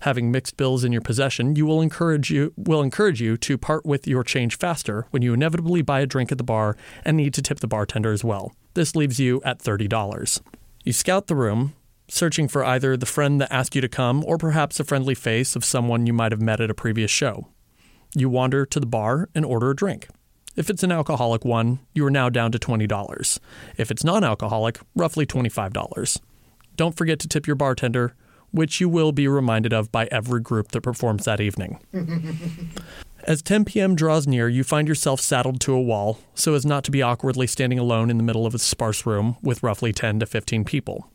having 0.00 0.30
mixed 0.30 0.56
bills 0.56 0.84
in 0.84 0.92
your 0.92 1.00
possession, 1.00 1.56
you 1.56 1.66
will 1.66 1.80
encourage 1.80 2.30
you 2.30 2.52
will 2.56 2.82
encourage 2.82 3.20
you 3.20 3.36
to 3.38 3.58
part 3.58 3.84
with 3.84 4.06
your 4.06 4.22
change 4.22 4.56
faster 4.56 5.06
when 5.10 5.22
you 5.22 5.34
inevitably 5.34 5.82
buy 5.82 6.00
a 6.00 6.06
drink 6.06 6.30
at 6.30 6.38
the 6.38 6.44
bar 6.44 6.76
and 7.04 7.16
need 7.16 7.34
to 7.34 7.42
tip 7.42 7.58
the 7.58 7.66
bartender 7.66 8.12
as 8.12 8.22
well. 8.22 8.52
This 8.74 8.94
leaves 8.94 9.18
you 9.18 9.42
at 9.44 9.58
$30. 9.58 10.40
You 10.84 10.92
scout 10.92 11.26
the 11.26 11.34
room, 11.34 11.74
searching 12.08 12.48
for 12.48 12.64
either 12.64 12.96
the 12.96 13.06
friend 13.06 13.40
that 13.40 13.52
asked 13.52 13.74
you 13.74 13.80
to 13.80 13.88
come 13.88 14.24
or 14.24 14.38
perhaps 14.38 14.80
a 14.80 14.84
friendly 14.84 15.14
face 15.14 15.54
of 15.54 15.64
someone 15.64 16.06
you 16.06 16.12
might 16.12 16.32
have 16.32 16.40
met 16.40 16.60
at 16.60 16.70
a 16.70 16.74
previous 16.74 17.10
show. 17.10 17.48
You 18.14 18.28
wander 18.28 18.64
to 18.66 18.80
the 18.80 18.86
bar 18.86 19.28
and 19.34 19.44
order 19.44 19.70
a 19.70 19.76
drink. 19.76 20.08
If 20.56 20.70
it's 20.70 20.82
an 20.82 20.90
alcoholic 20.90 21.44
one, 21.44 21.78
you 21.94 22.04
are 22.06 22.10
now 22.10 22.28
down 22.28 22.50
to 22.52 22.58
$20. 22.58 23.38
If 23.76 23.90
it's 23.90 24.02
non 24.02 24.24
alcoholic, 24.24 24.80
roughly 24.96 25.24
$25. 25.24 26.20
Don't 26.74 26.96
forget 26.96 27.18
to 27.20 27.28
tip 27.28 27.46
your 27.46 27.56
bartender, 27.56 28.14
which 28.50 28.80
you 28.80 28.88
will 28.88 29.12
be 29.12 29.28
reminded 29.28 29.72
of 29.72 29.92
by 29.92 30.06
every 30.10 30.40
group 30.40 30.72
that 30.72 30.80
performs 30.80 31.26
that 31.26 31.40
evening. 31.40 31.78
As 33.24 33.42
10 33.42 33.66
p.m. 33.66 33.94
draws 33.94 34.26
near, 34.26 34.48
you 34.48 34.64
find 34.64 34.88
yourself 34.88 35.20
saddled 35.20 35.60
to 35.60 35.74
a 35.74 35.80
wall 35.80 36.18
so 36.34 36.54
as 36.54 36.64
not 36.64 36.82
to 36.84 36.90
be 36.90 37.02
awkwardly 37.02 37.46
standing 37.46 37.78
alone 37.78 38.10
in 38.10 38.16
the 38.16 38.22
middle 38.22 38.46
of 38.46 38.54
a 38.54 38.58
sparse 38.58 39.04
room 39.04 39.36
with 39.42 39.62
roughly 39.62 39.92
10 39.92 40.20
to 40.20 40.26
15 40.26 40.64
people. 40.64 41.10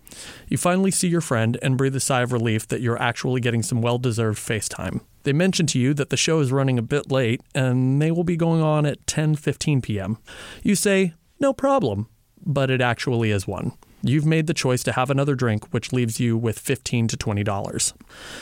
You 0.48 0.58
finally 0.58 0.92
see 0.92 1.08
your 1.08 1.22
friend 1.22 1.58
and 1.62 1.78
breathe 1.78 1.96
a 1.96 2.00
sigh 2.00 2.22
of 2.22 2.32
relief 2.32 2.68
that 2.68 2.82
you're 2.82 3.02
actually 3.02 3.42
getting 3.42 3.64
some 3.64 3.82
well 3.82 3.98
deserved 3.98 4.40
face 4.40 4.70
time. 4.70 5.02
They 5.24 5.34
mention 5.34 5.66
to 5.68 5.80
you 5.80 5.94
that 5.94 6.10
the 6.10 6.18
show 6.18 6.40
is 6.40 6.52
running 6.52 6.78
a 6.78 6.84
bit 6.84 7.12
late 7.12 7.42
and 7.56 8.02
they 8.02 8.12
will 8.12 8.24
be 8.24 8.36
going 8.36 8.62
on 8.62 8.86
at 8.86 9.06
10:15 9.06 9.82
p.m. 9.82 10.18
You 10.62 10.76
say, 10.76 11.14
"No 11.40 11.54
problem," 11.54 12.08
but 12.46 12.70
it 12.70 12.82
actually 12.82 13.32
is 13.32 13.48
one. 13.48 13.74
You've 14.06 14.26
made 14.26 14.48
the 14.48 14.54
choice 14.54 14.84
to 14.84 14.92
have 14.92 15.10
another 15.10 15.34
drink, 15.34 15.74
which 15.74 15.94
leaves 15.94 16.20
you 16.20 16.38
with 16.38 16.60
15 16.60 17.08
to 17.08 17.18
$20. 17.18 17.94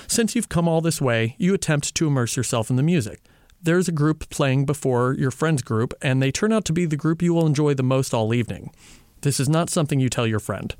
Since 0.08 0.36
you've 0.36 0.50
come 0.50 0.68
all 0.68 0.82
this 0.82 1.00
way, 1.00 1.36
you 1.38 1.54
attempt 1.54 1.94
to 1.94 2.08
immerse 2.08 2.36
yourself 2.36 2.72
in 2.72 2.78
the 2.78 2.84
music. 2.84 3.22
There's 3.62 3.88
a 3.88 3.92
group 3.92 4.28
playing 4.32 4.66
before 4.66 5.14
your 5.14 5.30
friend's 5.30 5.62
group, 5.62 5.94
and 6.02 6.20
they 6.20 6.32
turn 6.32 6.52
out 6.52 6.66
to 6.66 6.74
be 6.74 6.88
the 6.88 6.98
group 6.98 7.22
you 7.22 7.32
will 7.36 7.46
enjoy 7.46 7.76
the 7.76 7.84
most 7.84 8.12
all 8.12 8.34
evening. 8.34 8.72
This 9.22 9.40
is 9.40 9.48
not 9.48 9.70
something 9.70 10.00
you 10.00 10.10
tell 10.10 10.26
your 10.26 10.40
friend. 10.40 10.76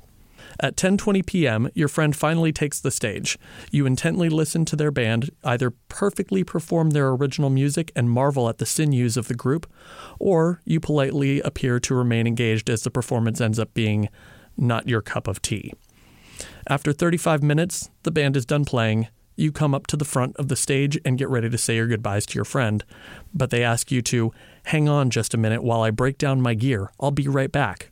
At 0.60 0.76
10:20 0.76 1.24
p.m., 1.26 1.68
your 1.74 1.88
friend 1.88 2.14
finally 2.14 2.52
takes 2.52 2.80
the 2.80 2.90
stage. 2.90 3.38
You 3.70 3.86
intently 3.86 4.28
listen 4.28 4.64
to 4.66 4.76
their 4.76 4.90
band 4.90 5.30
either 5.44 5.72
perfectly 5.88 6.44
perform 6.44 6.90
their 6.90 7.10
original 7.10 7.50
music 7.50 7.92
and 7.94 8.10
marvel 8.10 8.48
at 8.48 8.58
the 8.58 8.66
sinews 8.66 9.16
of 9.16 9.28
the 9.28 9.34
group, 9.34 9.70
or 10.18 10.60
you 10.64 10.80
politely 10.80 11.40
appear 11.40 11.80
to 11.80 11.94
remain 11.94 12.26
engaged 12.26 12.68
as 12.68 12.82
the 12.82 12.90
performance 12.90 13.40
ends 13.40 13.58
up 13.58 13.72
being 13.74 14.08
not 14.56 14.88
your 14.88 15.02
cup 15.02 15.28
of 15.28 15.40
tea. 15.42 15.72
After 16.68 16.92
35 16.92 17.42
minutes, 17.42 17.90
the 18.02 18.10
band 18.10 18.36
is 18.36 18.46
done 18.46 18.64
playing. 18.64 19.08
You 19.36 19.50
come 19.50 19.74
up 19.74 19.86
to 19.88 19.96
the 19.96 20.04
front 20.04 20.36
of 20.36 20.48
the 20.48 20.56
stage 20.56 20.98
and 21.04 21.18
get 21.18 21.28
ready 21.28 21.48
to 21.48 21.58
say 21.58 21.76
your 21.76 21.86
goodbyes 21.86 22.26
to 22.26 22.34
your 22.34 22.44
friend, 22.44 22.84
but 23.32 23.50
they 23.50 23.62
ask 23.62 23.90
you 23.90 24.02
to 24.02 24.32
hang 24.64 24.88
on 24.88 25.10
just 25.10 25.34
a 25.34 25.38
minute 25.38 25.62
while 25.62 25.82
I 25.82 25.90
break 25.90 26.18
down 26.18 26.42
my 26.42 26.54
gear. 26.54 26.92
I'll 27.00 27.10
be 27.10 27.28
right 27.28 27.50
back. 27.50 27.91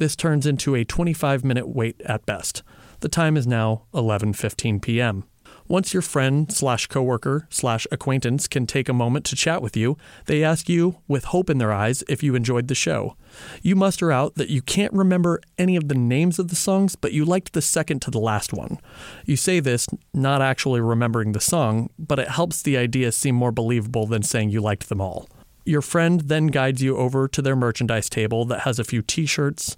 This 0.00 0.16
turns 0.16 0.46
into 0.46 0.74
a 0.74 0.82
25 0.82 1.44
minute 1.44 1.68
wait 1.68 2.00
at 2.06 2.24
best. 2.24 2.62
The 3.00 3.08
time 3.10 3.36
is 3.36 3.46
now 3.46 3.82
11:15 3.92 4.80
p.m. 4.80 5.24
Once 5.68 5.92
your 5.92 6.00
friend 6.00 6.50
slash 6.50 6.86
coworker 6.86 7.46
slash 7.50 7.86
acquaintance 7.92 8.48
can 8.48 8.66
take 8.66 8.88
a 8.88 8.94
moment 8.94 9.26
to 9.26 9.36
chat 9.36 9.60
with 9.60 9.76
you, 9.76 9.98
they 10.24 10.42
ask 10.42 10.70
you, 10.70 10.96
with 11.06 11.24
hope 11.24 11.50
in 11.50 11.58
their 11.58 11.70
eyes, 11.70 12.02
if 12.08 12.22
you 12.22 12.34
enjoyed 12.34 12.68
the 12.68 12.74
show. 12.74 13.14
You 13.60 13.76
muster 13.76 14.10
out 14.10 14.36
that 14.36 14.48
you 14.48 14.62
can't 14.62 14.94
remember 14.94 15.38
any 15.58 15.76
of 15.76 15.88
the 15.88 15.94
names 15.94 16.38
of 16.38 16.48
the 16.48 16.56
songs, 16.56 16.96
but 16.96 17.12
you 17.12 17.26
liked 17.26 17.52
the 17.52 17.60
second 17.60 18.00
to 18.00 18.10
the 18.10 18.18
last 18.18 18.54
one. 18.54 18.78
You 19.26 19.36
say 19.36 19.60
this 19.60 19.86
not 20.14 20.40
actually 20.40 20.80
remembering 20.80 21.32
the 21.32 21.40
song, 21.40 21.90
but 21.98 22.18
it 22.18 22.28
helps 22.28 22.62
the 22.62 22.78
idea 22.78 23.12
seem 23.12 23.34
more 23.34 23.52
believable 23.52 24.06
than 24.06 24.22
saying 24.22 24.48
you 24.48 24.62
liked 24.62 24.88
them 24.88 25.02
all. 25.02 25.28
Your 25.64 25.82
friend 25.82 26.22
then 26.22 26.48
guides 26.48 26.82
you 26.82 26.96
over 26.96 27.28
to 27.28 27.42
their 27.42 27.56
merchandise 27.56 28.08
table 28.08 28.44
that 28.46 28.60
has 28.60 28.78
a 28.78 28.84
few 28.84 29.02
t 29.02 29.26
shirts, 29.26 29.76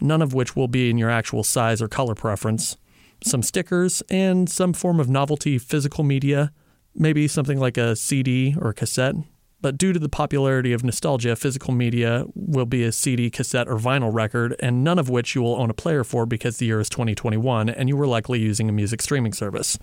none 0.00 0.22
of 0.22 0.34
which 0.34 0.56
will 0.56 0.68
be 0.68 0.90
in 0.90 0.98
your 0.98 1.10
actual 1.10 1.44
size 1.44 1.80
or 1.80 1.88
color 1.88 2.14
preference, 2.14 2.76
some 3.22 3.42
stickers, 3.42 4.02
and 4.10 4.48
some 4.50 4.72
form 4.72 4.98
of 4.98 5.08
novelty 5.08 5.58
physical 5.58 6.04
media, 6.04 6.52
maybe 6.94 7.28
something 7.28 7.58
like 7.58 7.76
a 7.76 7.94
CD 7.94 8.54
or 8.60 8.70
a 8.70 8.74
cassette. 8.74 9.14
But 9.62 9.76
due 9.76 9.92
to 9.92 9.98
the 9.98 10.08
popularity 10.08 10.72
of 10.72 10.82
nostalgia, 10.82 11.36
physical 11.36 11.74
media 11.74 12.24
will 12.34 12.64
be 12.64 12.82
a 12.82 12.92
CD, 12.92 13.28
cassette, 13.28 13.68
or 13.68 13.76
vinyl 13.76 14.12
record, 14.12 14.56
and 14.60 14.82
none 14.82 14.98
of 14.98 15.10
which 15.10 15.34
you 15.34 15.42
will 15.42 15.60
own 15.60 15.68
a 15.68 15.74
player 15.74 16.02
for 16.02 16.24
because 16.24 16.56
the 16.56 16.66
year 16.66 16.80
is 16.80 16.88
2021 16.88 17.68
and 17.68 17.88
you 17.88 17.96
were 17.96 18.06
likely 18.06 18.40
using 18.40 18.70
a 18.70 18.72
music 18.72 19.02
streaming 19.02 19.34
service. 19.34 19.78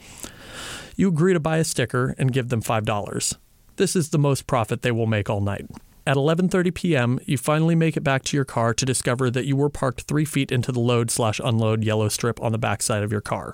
You 0.95 1.09
agree 1.09 1.33
to 1.33 1.39
buy 1.39 1.57
a 1.57 1.63
sticker 1.63 2.15
and 2.17 2.33
give 2.33 2.49
them 2.49 2.63
$5. 2.63 3.37
This 3.77 3.95
is 3.95 4.09
the 4.09 4.17
most 4.17 4.47
profit 4.47 4.81
they 4.81 4.91
will 4.91 5.05
make 5.05 5.29
all 5.29 5.39
night. 5.39 5.67
At 6.07 6.17
11:30 6.17 6.73
p.m., 6.73 7.19
you 7.25 7.37
finally 7.37 7.75
make 7.75 7.95
it 7.95 8.03
back 8.03 8.23
to 8.23 8.37
your 8.37 8.45
car 8.45 8.73
to 8.73 8.85
discover 8.85 9.29
that 9.29 9.45
you 9.45 9.55
were 9.55 9.69
parked 9.69 10.01
three 10.01 10.25
feet 10.25 10.51
into 10.51 10.71
the 10.71 10.79
load 10.79 11.11
slash 11.11 11.39
unload 11.43 11.83
yellow 11.83 12.09
strip 12.09 12.41
on 12.41 12.51
the 12.51 12.57
backside 12.57 13.03
of 13.03 13.11
your 13.11 13.21
car. 13.21 13.53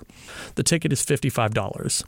The 0.54 0.62
ticket 0.62 0.92
is 0.92 1.04
$55. 1.04 2.04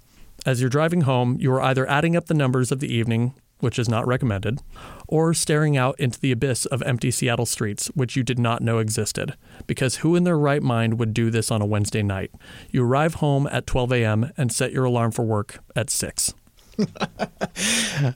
As 0.46 0.61
you're 0.61 0.70
driving 0.70 1.02
home, 1.02 1.37
you 1.40 1.52
are 1.52 1.61
either 1.61 1.87
adding 1.90 2.16
up 2.16 2.26
the 2.26 2.35
numbers 2.35 2.72
of 2.72 2.81
the 2.81 2.90
evening, 2.94 3.35
which 3.59 3.79
is 3.79 3.88
not 3.88 4.07
recommended, 4.07 4.61
or 5.09 5.35
staring 5.35 5.76
out 5.76 5.98
into 5.98 6.18
the 6.18 6.33
abyss 6.33 6.64
of 6.66 6.83
empty 6.83 7.11
Seattle 7.11 7.44
streets, 7.44 7.88
which 7.88 8.16
you 8.16 8.22
did 8.22 8.38
not 8.38 8.62
know 8.62 8.79
existed. 8.79 9.35
Because 9.66 9.96
who 9.96 10.16
in 10.16 10.24
their 10.24 10.38
right 10.38 10.62
mind 10.62 10.98
would 10.98 11.12
do 11.12 11.31
this 11.31 11.50
on 11.50 11.61
a 11.61 11.66
Wednesday 11.66 12.02
night? 12.02 12.31
You 12.70 12.85
arrive 12.85 13.14
home 13.14 13.46
at 13.50 13.66
12 13.66 13.92
a.m. 13.92 14.33
and 14.38 14.50
set 14.50 14.72
your 14.72 14.85
alarm 14.85 15.11
for 15.11 15.24
work 15.24 15.59
at 15.74 15.90
6. 15.90 16.33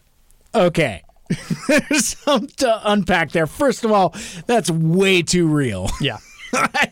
Okay. 0.54 1.02
There's 1.68 2.18
some 2.18 2.48
to 2.48 2.90
unpack 2.90 3.30
there. 3.30 3.46
First 3.46 3.84
of 3.84 3.92
all, 3.92 4.14
that's 4.46 4.70
way 4.70 5.22
too 5.22 5.46
real. 5.46 5.88
Yeah. 6.00 6.18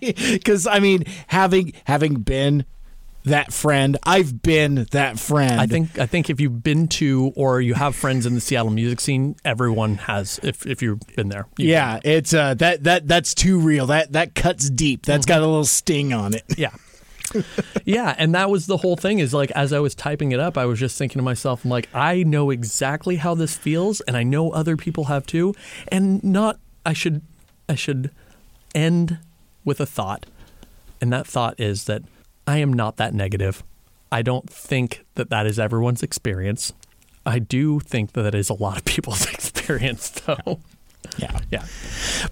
Because 0.00 0.68
I 0.68 0.78
mean, 0.78 1.02
having 1.26 1.72
having 1.82 2.20
been 2.20 2.64
that 3.24 3.52
friend, 3.52 3.98
I've 4.04 4.40
been 4.40 4.86
that 4.92 5.18
friend. 5.18 5.60
I 5.60 5.66
think 5.66 5.98
I 5.98 6.06
think 6.06 6.30
if 6.30 6.40
you've 6.40 6.62
been 6.62 6.86
to 6.88 7.32
or 7.34 7.60
you 7.60 7.74
have 7.74 7.96
friends 7.96 8.24
in 8.24 8.36
the 8.36 8.40
Seattle 8.40 8.70
music 8.70 9.00
scene, 9.00 9.34
everyone 9.44 9.96
has 9.96 10.38
if 10.44 10.64
if 10.64 10.80
you've 10.80 11.00
been 11.16 11.30
there. 11.30 11.46
You've 11.56 11.70
Yeah, 11.70 11.98
it's 12.04 12.32
uh 12.32 12.54
that 12.54 12.84
that 12.84 13.08
that's 13.08 13.34
too 13.34 13.58
real. 13.58 13.86
That 13.86 14.12
that 14.12 14.36
cuts 14.36 14.70
deep. 14.70 15.04
That's 15.04 15.26
got 15.26 15.38
a 15.40 15.46
little 15.46 15.64
sting 15.64 16.12
on 16.12 16.34
it. 16.34 16.44
Yeah. 16.56 16.70
yeah, 17.84 18.14
and 18.18 18.34
that 18.34 18.50
was 18.50 18.66
the 18.66 18.78
whole 18.78 18.96
thing 18.96 19.18
is 19.18 19.34
like 19.34 19.50
as 19.52 19.72
I 19.72 19.78
was 19.80 19.94
typing 19.94 20.32
it 20.32 20.40
up, 20.40 20.56
I 20.58 20.66
was 20.66 20.78
just 20.78 20.98
thinking 20.98 21.18
to 21.18 21.22
myself, 21.22 21.64
I'm 21.64 21.70
like, 21.70 21.88
I 21.94 22.22
know 22.22 22.50
exactly 22.50 23.16
how 23.16 23.34
this 23.34 23.56
feels 23.56 24.00
and 24.02 24.16
I 24.16 24.22
know 24.22 24.50
other 24.50 24.76
people 24.76 25.04
have 25.04 25.26
too. 25.26 25.54
And 25.88 26.22
not 26.22 26.58
I 26.84 26.92
should 26.92 27.22
I 27.68 27.74
should 27.74 28.10
end 28.74 29.18
with 29.64 29.80
a 29.80 29.86
thought. 29.86 30.26
And 31.00 31.12
that 31.12 31.26
thought 31.26 31.58
is 31.58 31.84
that 31.84 32.02
I 32.46 32.58
am 32.58 32.72
not 32.72 32.96
that 32.96 33.14
negative. 33.14 33.62
I 34.10 34.22
don't 34.22 34.48
think 34.48 35.04
that 35.16 35.30
that 35.30 35.46
is 35.46 35.58
everyone's 35.58 36.02
experience. 36.02 36.72
I 37.26 37.38
do 37.38 37.78
think 37.80 38.12
that 38.12 38.22
that 38.22 38.34
is 38.34 38.48
a 38.48 38.54
lot 38.54 38.78
of 38.78 38.84
people's 38.84 39.26
experience 39.32 40.08
though. 40.10 40.60
Yeah. 41.18 41.38
Yeah. 41.50 41.64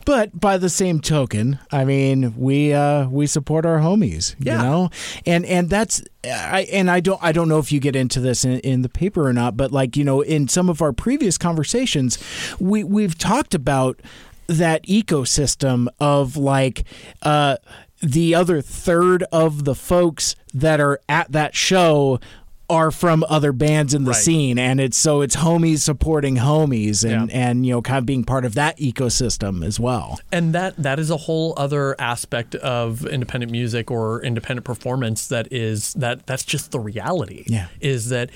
But 0.05 0.39
by 0.39 0.59
the 0.59 0.69
same 0.69 1.01
token, 1.01 1.59
I 1.73 1.85
mean 1.85 2.35
we 2.37 2.73
uh, 2.73 3.09
we 3.09 3.27
support 3.27 3.67
our 3.67 3.79
homies, 3.79 4.35
Yeah. 4.39 4.57
you 4.59 4.63
know, 4.63 4.91
and 5.27 5.45
and 5.47 5.69
that's 5.71 6.03
I 6.25 6.67
and 6.73 6.91
I 6.91 7.01
don't 7.01 7.23
I 7.23 7.33
don't 7.33 7.49
know 7.49 7.59
if 7.59 7.73
you 7.73 7.81
get 7.81 7.97
into 7.97 8.21
this 8.21 8.45
in, 8.45 8.61
in 8.61 8.83
the 8.83 8.89
paper 8.89 9.27
or 9.27 9.33
not, 9.33 9.57
but 9.57 9.73
like 9.73 9.97
you 9.97 10.05
know, 10.05 10.21
in 10.21 10.49
some 10.49 10.69
of 10.69 10.81
our 10.83 10.93
previous 10.93 11.37
conversations, 11.39 12.19
we 12.61 12.85
we've 12.85 13.17
talked 13.19 13.55
about 13.55 14.01
that 14.47 14.83
ecosystem 14.85 15.89
of 16.01 16.37
like. 16.37 16.85
Uh, 17.23 17.57
the 18.03 18.35
other 18.35 18.61
third 18.61 19.23
of 19.33 19.65
the 19.65 19.75
folks 19.75 20.37
that 20.53 20.81
are 20.81 21.01
at 21.09 21.33
that 21.33 21.55
show 21.57 22.21
are 22.69 22.91
from 22.91 23.25
other 23.29 23.53
bands 23.53 23.95
in 23.95 24.05
the 24.05 24.11
Right. 24.11 24.21
scene 24.21 24.59
and 24.59 24.81
it's 24.81 24.97
so 24.97 25.21
it's 25.21 25.37
homies 25.37 25.79
supporting 25.81 26.37
homies 26.37 27.05
and 27.05 27.31
Yeah. 27.31 27.37
and 27.51 27.65
you 27.65 27.73
know 27.73 27.83
kind 27.83 27.99
of 27.99 28.07
being 28.07 28.25
part 28.25 28.45
of 28.45 28.55
that 28.55 28.77
ecosystem 28.79 29.65
as 29.65 29.79
well 29.79 30.19
and 30.33 30.53
that 30.55 30.75
that 30.77 30.99
is 30.99 31.09
a 31.11 31.17
whole 31.17 31.55
other 31.57 31.95
aspect 32.01 32.55
of 32.57 33.07
independent 33.07 33.53
music 33.53 33.91
or 33.91 34.23
independent 34.25 34.65
performance 34.65 35.29
that 35.29 35.47
is 35.53 35.95
that 35.95 36.27
that's 36.27 36.45
just 36.45 36.73
the 36.73 36.81
reality 36.81 37.45
Yeah. 37.47 37.67
is 37.81 38.09
that 38.09 38.31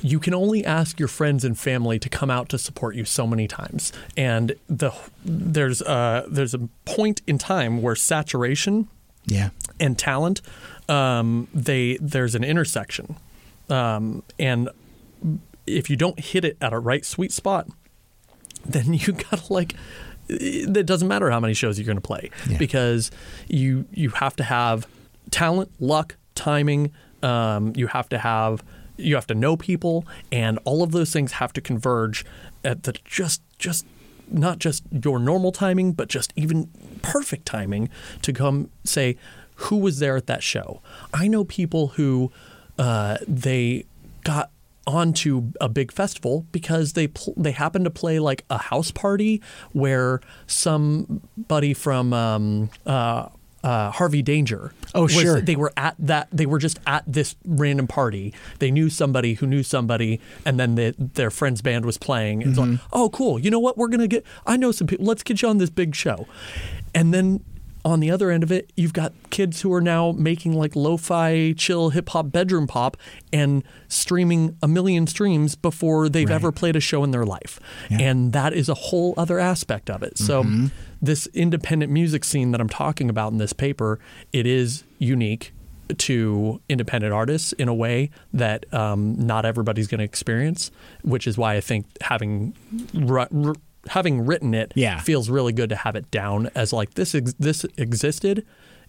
you 0.00 0.18
can 0.20 0.34
only 0.34 0.64
ask 0.64 0.98
your 0.98 1.08
friends 1.08 1.44
and 1.44 1.58
family 1.58 1.98
to 1.98 2.08
come 2.08 2.30
out 2.30 2.48
to 2.50 2.58
support 2.58 2.94
you 2.94 3.04
so 3.04 3.26
many 3.26 3.48
times 3.48 3.92
and 4.16 4.54
the 4.68 4.92
there's 5.24 5.80
a 5.82 6.24
there's 6.28 6.54
a 6.54 6.60
point 6.84 7.20
in 7.26 7.36
time 7.38 7.82
where 7.82 7.96
saturation 7.96 8.86
yeah 9.26 9.50
and 9.80 9.98
talent 9.98 10.40
um, 10.88 11.46
they 11.54 11.96
there's 12.00 12.34
an 12.34 12.42
intersection 12.44 13.16
um, 13.72 14.22
and 14.38 14.68
if 15.66 15.88
you 15.90 15.96
don't 15.96 16.18
hit 16.20 16.44
it 16.44 16.56
at 16.60 16.72
a 16.72 16.78
right 16.78 17.04
sweet 17.04 17.32
spot 17.32 17.66
then 18.64 18.92
you 18.94 19.12
gotta 19.30 19.52
like 19.52 19.74
it 20.28 20.86
doesn't 20.86 21.08
matter 21.08 21.30
how 21.30 21.40
many 21.40 21.52
shows 21.54 21.78
you're 21.78 21.86
going 21.86 21.96
to 21.96 22.00
play 22.00 22.30
Yeah. 22.48 22.58
because 22.58 23.10
you 23.48 23.86
you 23.92 24.10
have 24.10 24.36
to 24.36 24.44
have 24.44 24.86
talent 25.30 25.70
luck 25.80 26.16
timing 26.34 26.92
um, 27.22 27.72
you 27.76 27.86
have 27.88 28.08
to 28.10 28.18
have 28.18 28.62
you 28.96 29.14
have 29.14 29.26
to 29.28 29.34
know 29.34 29.56
people 29.56 30.06
and 30.30 30.58
all 30.64 30.82
of 30.82 30.92
those 30.92 31.12
things 31.12 31.32
have 31.32 31.52
to 31.54 31.60
converge 31.60 32.24
at 32.64 32.84
the 32.84 32.92
just 33.04 33.42
just 33.58 33.84
not 34.28 34.58
just 34.58 34.84
your 35.04 35.18
normal 35.18 35.50
timing 35.52 35.92
but 35.92 36.08
just 36.08 36.32
even 36.36 36.68
perfect 37.02 37.44
timing 37.46 37.88
to 38.22 38.32
come 38.32 38.70
say 38.84 39.16
who 39.56 39.76
was 39.76 39.98
there 39.98 40.16
at 40.16 40.26
that 40.26 40.42
show 40.42 40.80
i 41.12 41.26
know 41.28 41.44
people 41.44 41.88
who 41.88 42.30
uh, 42.82 43.16
they 43.28 43.84
got 44.24 44.50
onto 44.86 45.52
a 45.60 45.68
big 45.68 45.92
festival 45.92 46.44
because 46.50 46.94
they 46.94 47.06
pl- 47.06 47.34
they 47.36 47.52
happened 47.52 47.84
to 47.84 47.90
play 47.90 48.18
like 48.18 48.44
a 48.50 48.58
house 48.58 48.90
party 48.90 49.40
where 49.72 50.20
somebody 50.46 51.74
from 51.74 52.12
um, 52.12 52.70
uh, 52.86 53.28
uh, 53.62 53.90
Harvey 53.92 54.22
Danger. 54.22 54.72
Oh, 54.94 55.02
was- 55.02 55.12
sure. 55.12 55.40
They 55.40 55.54
were 55.56 55.72
at 55.76 55.94
that. 56.00 56.28
They 56.32 56.46
were 56.46 56.58
just 56.58 56.80
at 56.86 57.04
this 57.06 57.36
random 57.46 57.86
party. 57.86 58.34
They 58.58 58.70
knew 58.72 58.90
somebody 58.90 59.34
who 59.34 59.46
knew 59.46 59.62
somebody, 59.62 60.20
and 60.44 60.58
then 60.58 60.74
the, 60.74 60.94
their 60.98 61.30
friend's 61.30 61.62
band 61.62 61.84
was 61.84 61.96
playing. 61.98 62.42
It's 62.42 62.58
Mm-hmm. 62.58 62.72
like, 62.72 62.80
oh, 62.92 63.08
cool. 63.10 63.38
You 63.38 63.50
know 63.50 63.60
what? 63.60 63.78
We're 63.78 63.88
gonna 63.88 64.08
get. 64.08 64.24
I 64.46 64.56
know 64.56 64.72
some 64.72 64.86
people. 64.88 65.06
Let's 65.06 65.22
get 65.22 65.42
you 65.42 65.48
on 65.48 65.58
this 65.58 65.70
big 65.70 65.94
show, 65.94 66.26
and 66.94 67.14
then. 67.14 67.44
On 67.84 67.98
the 67.98 68.10
other 68.12 68.30
end 68.30 68.42
of 68.44 68.52
it, 68.52 68.72
you've 68.76 68.92
got 68.92 69.12
kids 69.30 69.62
who 69.62 69.72
are 69.72 69.80
now 69.80 70.12
making 70.12 70.52
like 70.52 70.76
lo-fi, 70.76 71.52
chill, 71.56 71.90
hip 71.90 72.08
hop, 72.10 72.30
bedroom 72.30 72.66
pop, 72.68 72.96
and 73.32 73.64
streaming 73.88 74.56
a 74.62 74.68
million 74.68 75.06
streams 75.08 75.56
before 75.56 76.08
they've 76.08 76.28
Right. 76.28 76.34
ever 76.36 76.52
played 76.52 76.76
a 76.76 76.80
show 76.80 77.02
in 77.02 77.10
their 77.10 77.24
life, 77.26 77.58
Yeah. 77.90 77.98
and 78.02 78.32
that 78.32 78.52
is 78.52 78.68
a 78.68 78.74
whole 78.74 79.14
other 79.16 79.40
aspect 79.40 79.90
of 79.90 80.02
it. 80.04 80.16
So, 80.16 80.44
this 81.00 81.26
independent 81.34 81.90
music 81.90 82.22
scene 82.24 82.52
that 82.52 82.60
I'm 82.60 82.68
talking 82.68 83.10
about 83.10 83.32
in 83.32 83.38
this 83.38 83.52
paper, 83.52 83.98
it 84.32 84.46
is 84.46 84.84
unique 84.98 85.52
to 85.98 86.60
independent 86.68 87.12
artists 87.12 87.52
in 87.54 87.66
a 87.68 87.74
way 87.74 88.10
that 88.32 88.72
um, 88.72 89.16
not 89.18 89.44
everybody's 89.44 89.88
going 89.88 89.98
to 89.98 90.04
experience, 90.04 90.70
which 91.02 91.26
is 91.26 91.36
why 91.36 91.56
I 91.56 91.60
think 91.60 91.86
having 92.00 92.54
having 93.88 94.24
written 94.26 94.54
it 94.54 94.72
Yeah. 94.76 95.00
feels 95.00 95.28
really 95.30 95.52
good 95.52 95.68
to 95.70 95.76
have 95.76 95.96
it 95.96 96.10
down 96.10 96.48
as 96.54 96.72
like 96.72 96.94
this 96.94 97.14
ex- 97.14 97.34
this 97.38 97.64
existed, 97.76 98.44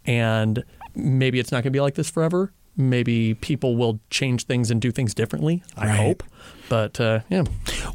and 0.06 0.64
maybe 0.96 1.40
it's 1.40 1.52
not 1.52 1.58
going 1.58 1.72
to 1.72 1.78
be 1.78 1.82
like 1.82 1.96
this 1.96 2.10
forever. 2.10 2.52
Maybe 2.76 3.36
people 3.36 3.76
will 3.76 4.00
change 4.10 4.46
things 4.46 4.72
and 4.72 4.82
do 4.82 4.92
things 4.92 5.14
differently. 5.14 5.62
I 5.78 5.88
Right. 5.88 5.96
hope, 5.98 6.24
but 6.69 6.99
uh, 6.99 7.21
yeah, 7.30 7.43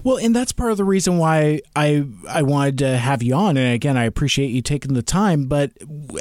Well, 0.04 0.16
and 0.18 0.34
that's 0.34 0.52
part 0.52 0.70
of 0.70 0.76
the 0.76 0.84
reason 0.84 1.18
why 1.18 1.60
I 1.74 2.04
I 2.28 2.42
wanted 2.42 2.78
to 2.78 2.96
have 2.96 3.22
you 3.22 3.34
on. 3.34 3.56
And 3.56 3.74
again, 3.74 3.96
I 3.96 4.04
appreciate 4.04 4.48
you 4.48 4.62
taking 4.62 4.94
the 4.94 5.02
time. 5.02 5.46
But 5.46 5.72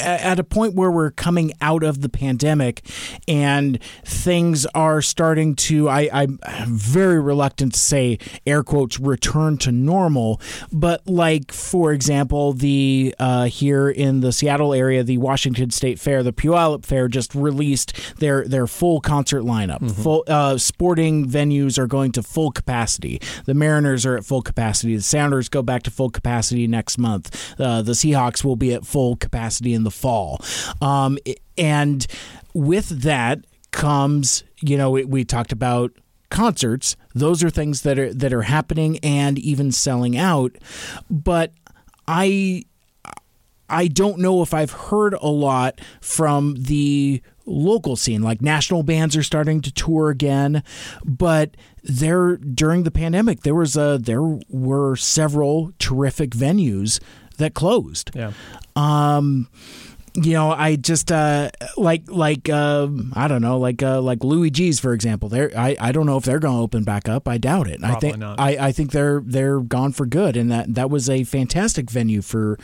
at 0.01 0.39
a 0.39 0.43
point 0.43 0.73
where 0.73 0.91
we're 0.91 1.11
coming 1.11 1.51
out 1.61 1.83
of 1.83 2.01
the 2.01 2.09
pandemic 2.09 2.81
and 3.27 3.79
things 4.05 4.65
are 4.67 5.01
starting 5.01 5.55
to, 5.55 5.89
I, 5.89 6.09
I'm 6.13 6.39
very 6.67 7.19
reluctant 7.19 7.73
to 7.73 7.79
say 7.79 8.19
air 8.45 8.63
quotes 8.63 8.99
return 8.99 9.57
to 9.59 9.71
normal. 9.71 10.41
But 10.71 11.07
like 11.07 11.51
for 11.51 11.93
example, 11.93 12.53
the 12.53 13.15
uh, 13.19 13.45
here 13.45 13.89
in 13.89 14.21
the 14.21 14.31
Seattle 14.31 14.73
area, 14.73 15.03
the 15.03 15.17
Washington 15.17 15.71
State 15.71 15.99
Fair, 15.99 16.23
the 16.23 16.33
Puyallup 16.33 16.85
Fair 16.85 17.07
just 17.07 17.35
released 17.35 17.93
their 18.19 18.47
their 18.47 18.67
full 18.67 19.01
concert 19.01 19.43
lineup. 19.43 19.81
Full 20.03 20.23
uh, 20.27 20.57
sporting 20.57 21.27
venues 21.27 21.77
are 21.77 21.87
going 21.87 22.11
to 22.13 22.23
full 22.37 22.51
capacity. 22.51 23.19
The 23.45 23.55
Mariners 23.55 24.05
are 24.05 24.15
at 24.15 24.23
full 24.23 24.43
capacity. 24.43 24.95
The 24.95 25.01
Sounders 25.01 25.49
go 25.49 25.63
back 25.63 25.81
to 25.83 25.89
full 25.89 26.11
capacity 26.11 26.67
next 26.67 26.99
month. 26.99 27.59
Uh, 27.59 27.81
the 27.81 27.93
Seahawks 27.93 28.43
will 28.43 28.55
be 28.55 28.75
at 28.75 28.85
full 28.85 29.15
capacity 29.15 29.73
in 29.73 29.83
the 29.83 29.89
fall. 29.89 30.39
Um, 30.79 31.17
and 31.57 32.05
with 32.53 32.89
that 33.01 33.39
comes, 33.71 34.43
you 34.61 34.77
know, 34.77 34.91
we, 34.91 35.03
we 35.03 35.25
talked 35.25 35.51
about 35.51 35.93
concerts. 36.29 36.95
Those 37.15 37.43
are 37.43 37.49
things 37.49 37.81
that 37.81 37.97
are 37.97 38.13
that 38.13 38.31
are 38.31 38.43
happening 38.43 38.99
and 39.01 39.39
even 39.39 39.71
selling 39.71 40.15
out. 40.15 40.55
But 41.09 41.53
I 42.07 42.65
I 43.67 43.87
don't 43.87 44.19
know 44.19 44.43
if 44.43 44.53
I've 44.53 44.71
heard 44.71 45.15
a 45.15 45.27
lot 45.27 45.81
from 46.01 46.53
the 46.55 47.23
local 47.47 47.95
scene. 47.95 48.21
Like 48.21 48.41
national 48.41 48.83
bands 48.83 49.15
are 49.15 49.23
starting 49.23 49.61
to 49.61 49.71
tour 49.71 50.09
again, 50.09 50.63
but 51.03 51.55
there 51.83 52.37
during 52.37 52.83
the 52.83 52.91
pandemic 52.91 53.41
there 53.41 53.55
was 53.55 53.75
a 53.75 53.97
there 54.01 54.21
were 54.21 54.95
several 54.95 55.71
terrific 55.79 56.31
venues 56.31 56.99
that 57.37 57.53
closed. 57.53 58.11
yeah. 58.13 58.33
Um 58.75 59.47
you 60.19 60.33
know, 60.33 60.49
I 60.51 60.77
just 60.77 61.11
uh, 61.11 61.51
like 61.77 62.09
like 62.09 62.49
um, 62.49 63.13
I 63.15 63.27
don't 63.27 63.41
know, 63.43 63.59
like 63.59 63.83
uh, 63.83 64.01
like 64.01 64.23
Louie 64.23 64.49
G's 64.49 64.79
for 64.79 64.93
example. 64.93 65.29
They're 65.29 65.51
I, 65.55 65.75
I 65.79 65.91
don't 65.91 66.07
know 66.07 66.17
if 66.17 66.23
they're 66.23 66.39
going 66.39 66.55
to 66.55 66.61
open 66.61 66.83
back 66.83 67.07
up. 67.07 67.27
I 67.27 67.37
doubt 67.37 67.67
it. 67.67 67.83
I 67.83 67.95
think 67.99 68.17
not. 68.17 68.39
I, 68.39 68.57
I 68.59 68.71
think 68.71 68.91
they're 68.91 69.21
they're 69.23 69.59
gone 69.59 69.91
for 69.91 70.07
good, 70.07 70.35
and 70.35 70.51
that 70.51 70.73
that 70.73 70.89
was 70.89 71.07
a 71.07 71.23
fantastic 71.23 71.91
venue 71.91 72.23
for 72.23 72.57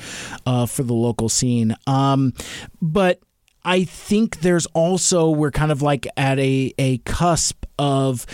uh, 0.47 0.65
for 0.65 0.81
the 0.81 0.95
local 0.95 1.29
scene. 1.29 1.75
Um, 1.85 2.33
but 2.81 3.21
I 3.65 3.83
think 3.85 4.41
there's 4.41 4.65
also 4.67 5.29
we're 5.29 5.51
kind 5.51 5.71
of 5.71 5.81
like 5.81 6.07
at 6.17 6.39
a 6.39 6.73
a 6.77 6.97
cusp 6.99 7.65
of 7.79 8.25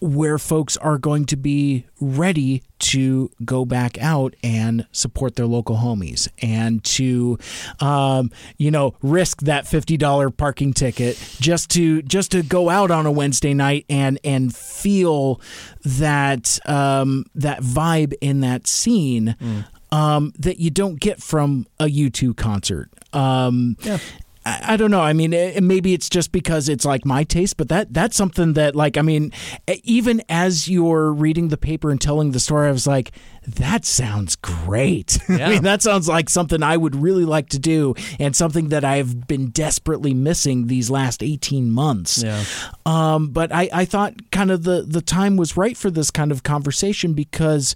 where 0.00 0.36
folks 0.36 0.76
are 0.76 0.98
going 0.98 1.24
to 1.24 1.36
be 1.36 1.86
ready 1.98 2.62
to 2.78 3.30
go 3.42 3.64
back 3.64 3.96
out 4.02 4.34
and 4.42 4.86
support 4.92 5.34
their 5.36 5.46
local 5.46 5.76
homies 5.76 6.28
and 6.42 6.84
to 6.84 7.38
um, 7.80 8.30
you 8.58 8.70
know 8.70 8.94
risk 9.02 9.40
that 9.42 9.64
$50 9.64 10.36
parking 10.36 10.74
ticket 10.74 11.16
just 11.40 11.70
to 11.70 12.02
just 12.02 12.32
to 12.32 12.42
go 12.42 12.68
out 12.68 12.90
on 12.90 13.06
a 13.06 13.10
Wednesday 13.12 13.54
night 13.54 13.86
and 13.88 14.18
and 14.24 14.54
feel 14.54 15.40
that 15.84 16.58
um, 16.66 17.24
that 17.34 17.62
vibe 17.62 18.12
in 18.20 18.40
that 18.40 18.66
scene 18.66 19.36
um, 19.90 20.32
that 20.38 20.58
you 20.58 20.70
don't 20.70 21.00
get 21.00 21.22
from 21.22 21.66
a 21.80 21.86
U2 21.86 22.36
concert 22.36 22.90
um, 23.14 23.76
Yeah. 23.80 23.98
I, 24.44 24.74
I 24.74 24.76
don't 24.76 24.90
know. 24.90 25.00
I 25.00 25.12
mean, 25.12 25.32
eh, 25.34 25.60
maybe 25.60 25.94
it's 25.94 26.08
just 26.08 26.32
because 26.32 26.68
it's 26.68 26.84
like 26.84 27.04
my 27.04 27.24
taste, 27.24 27.56
but 27.56 27.68
that 27.68 27.92
that's 27.94 28.16
something 28.16 28.54
that, 28.54 28.74
like, 28.76 28.96
I 28.96 29.02
mean, 29.02 29.32
eh, 29.68 29.76
even 29.84 30.22
as 30.28 30.68
you're 30.68 31.12
reading 31.12 31.48
the 31.48 31.56
paper 31.56 31.90
and 31.90 32.00
telling 32.00 32.32
the 32.32 32.40
story, 32.40 32.68
I 32.68 32.72
was 32.72 32.86
like, 32.86 33.12
that 33.46 33.84
sounds 33.84 34.36
great. 34.36 35.18
I 35.28 35.36
Yeah. 35.36 35.48
mean, 35.50 35.62
that 35.64 35.82
sounds 35.82 36.08
like 36.08 36.30
something 36.30 36.62
I 36.62 36.76
would 36.76 36.96
really 36.96 37.24
like 37.24 37.48
to 37.50 37.58
do, 37.58 37.94
and 38.18 38.34
something 38.34 38.68
that 38.70 38.84
I've 38.84 39.26
been 39.26 39.50
desperately 39.50 40.14
missing 40.14 40.66
these 40.66 40.90
last 40.90 41.22
18 41.22 41.70
months. 41.70 42.22
Yeah. 42.22 42.42
Um, 42.86 43.28
but 43.28 43.52
I, 43.52 43.68
I 43.72 43.84
thought 43.84 44.30
kind 44.30 44.50
of 44.50 44.64
the, 44.64 44.82
the 44.86 45.02
time 45.02 45.36
was 45.36 45.56
right 45.56 45.76
for 45.76 45.90
this 45.90 46.10
kind 46.10 46.32
of 46.32 46.42
conversation 46.42 47.12
because 47.14 47.74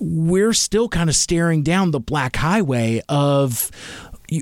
we're 0.00 0.52
still 0.52 0.88
kind 0.88 1.08
of 1.10 1.16
staring 1.16 1.62
down 1.62 1.90
the 1.90 2.00
black 2.00 2.36
highway 2.36 3.02
of 3.08 3.70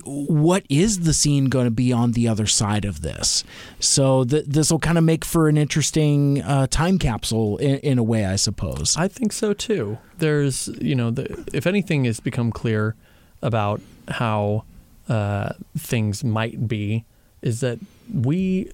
what 0.05 0.65
is 0.69 1.01
the 1.01 1.15
scene 1.15 1.47
going 1.47 1.67
to 1.67 1.71
be 1.71 1.93
on 1.93 2.13
the 2.13 2.27
other 2.27 2.47
side 2.47 2.85
of 2.85 3.03
this. 3.03 3.45
So 3.79 4.25
th- 4.25 4.45
this 4.47 4.71
will 4.71 4.81
kind 4.81 4.99
of 4.99 5.05
make 5.05 5.25
for 5.25 5.49
an 5.49 5.57
interesting 5.57 6.43
uh, 6.43 6.67
time 6.67 6.99
capsule 6.99 7.57
in, 7.59 7.79
in 7.79 7.99
a 7.99 8.03
way, 8.03 8.27
I 8.27 8.37
suppose. 8.37 8.97
I 8.97 9.07
think 9.09 9.33
so 9.33 9.53
too. 9.53 9.99
There's, 10.19 10.69
you 10.81 10.95
know, 10.95 11.11
the, 11.11 11.49
if 11.53 11.67
anything 11.67 12.05
has 12.05 12.19
become 12.19 12.51
clear 12.51 12.97
about 13.43 13.81
how 14.09 14.65
uh, 15.09 15.51
things 15.79 16.25
might 16.25 16.67
be, 16.67 17.05
is 17.43 17.61
that 17.61 17.79
we, 18.13 18.73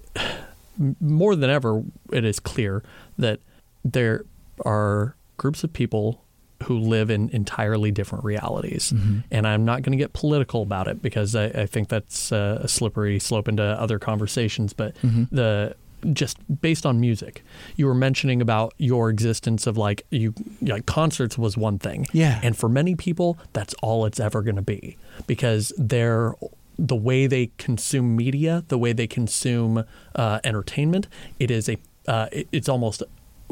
more 0.99 1.35
than 1.35 1.49
ever, 1.49 1.83
it 2.11 2.25
is 2.25 2.39
clear 2.39 2.81
that 3.19 3.39
there 3.85 4.25
are 4.65 5.15
groups 5.37 5.63
of 5.63 5.73
people 5.73 6.22
who 6.63 6.77
live 6.79 7.09
in 7.09 7.29
entirely 7.29 7.91
different 7.91 8.23
realities. 8.25 8.93
And 9.31 9.47
I'm 9.47 9.63
not 9.65 9.81
going 9.83 9.91
to 9.97 10.01
get 10.03 10.13
political 10.13 10.61
about 10.61 10.87
it 10.87 11.01
because 11.01 11.35
I, 11.35 11.45
I 11.45 11.65
think 11.65 11.89
that's 11.89 12.31
uh, 12.31 12.59
a 12.63 12.67
slippery 12.67 13.19
slope 13.19 13.47
into 13.47 13.63
other 13.63 13.99
conversations. 13.99 14.73
But 14.73 14.95
the 15.31 15.75
just 16.13 16.37
based 16.61 16.85
on 16.85 16.99
music. 16.99 17.43
You 17.77 17.85
were 17.87 17.93
mentioning 17.93 18.41
about 18.41 18.73
your 18.77 19.09
existence 19.09 19.65
of 19.65 19.77
like 19.77 20.05
you 20.11 20.33
like 20.61 20.85
concerts 20.85 21.37
was 21.37 21.55
one 21.55 21.79
thing. 21.79 22.07
Yeah. 22.11 22.41
And 22.43 22.57
for 22.57 22.67
many 22.67 22.93
people, 22.95 23.37
that's 23.53 23.73
all 23.81 24.05
it's 24.05 24.19
ever 24.19 24.41
going 24.41 24.57
to 24.57 24.61
be 24.61 24.97
because 25.27 25.71
they're 25.77 26.33
the 26.77 26.95
way 26.97 27.25
they 27.27 27.51
consume 27.57 28.17
media, 28.17 28.65
the 28.67 28.77
way 28.77 28.91
they 28.91 29.07
consume 29.07 29.85
uh, 30.15 30.39
entertainment, 30.43 31.07
it 31.39 31.49
is 31.49 31.69
a 31.69 31.77
uh, 32.07 32.27
it- 32.33 32.47
it's 32.51 32.67
almost 32.67 33.01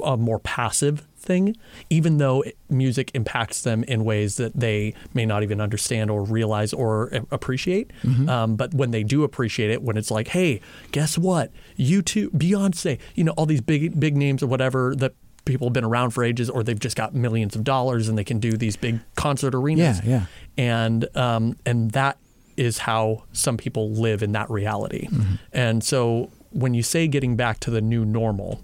a 0.03 0.17
more 0.17 0.39
passive 0.39 1.05
thing, 1.15 1.55
even 1.89 2.17
though 2.17 2.43
music 2.69 3.11
impacts 3.13 3.61
them 3.61 3.83
in 3.83 4.03
ways 4.03 4.37
that 4.37 4.59
they 4.59 4.93
may 5.13 5.25
not 5.25 5.43
even 5.43 5.61
understand 5.61 6.09
or 6.09 6.23
realize 6.23 6.73
or 6.73 7.11
appreciate. 7.29 7.91
Um, 8.29 8.55
but 8.55 8.73
when 8.73 8.91
they 8.91 9.03
do 9.03 9.23
appreciate 9.23 9.69
it, 9.69 9.83
when 9.83 9.97
it's 9.97 10.09
like, 10.09 10.29
hey, 10.29 10.61
guess 10.91 11.17
what? 11.17 11.51
U2, 11.77 12.29
Beyonce, 12.31 12.99
you 13.15 13.23
know, 13.23 13.33
all 13.33 13.45
these 13.45 13.61
big 13.61 13.99
big 13.99 14.17
names 14.17 14.41
or 14.41 14.47
whatever 14.47 14.95
that 14.95 15.13
people 15.45 15.67
have 15.67 15.73
been 15.73 15.83
around 15.83 16.11
for 16.11 16.23
ages, 16.23 16.49
or 16.49 16.63
they've 16.63 16.79
just 16.79 16.95
got 16.95 17.13
millions 17.13 17.55
of 17.55 17.63
dollars 17.63 18.07
and 18.09 18.17
they 18.17 18.23
can 18.23 18.39
do 18.39 18.53
these 18.57 18.75
big 18.75 18.99
concert 19.15 19.53
arenas. 19.55 20.01
Yeah, 20.03 20.09
yeah. 20.09 20.25
And 20.57 21.17
um, 21.17 21.57
and 21.65 21.91
that 21.91 22.17
is 22.57 22.79
how 22.79 23.23
some 23.31 23.57
people 23.57 23.91
live 23.91 24.21
in 24.23 24.33
that 24.33 24.49
reality. 24.49 25.07
And 25.53 25.83
so 25.83 26.29
when 26.51 26.73
you 26.73 26.83
say 26.83 27.07
getting 27.07 27.35
back 27.35 27.59
to 27.61 27.71
the 27.71 27.81
new 27.81 28.05
normal, 28.05 28.61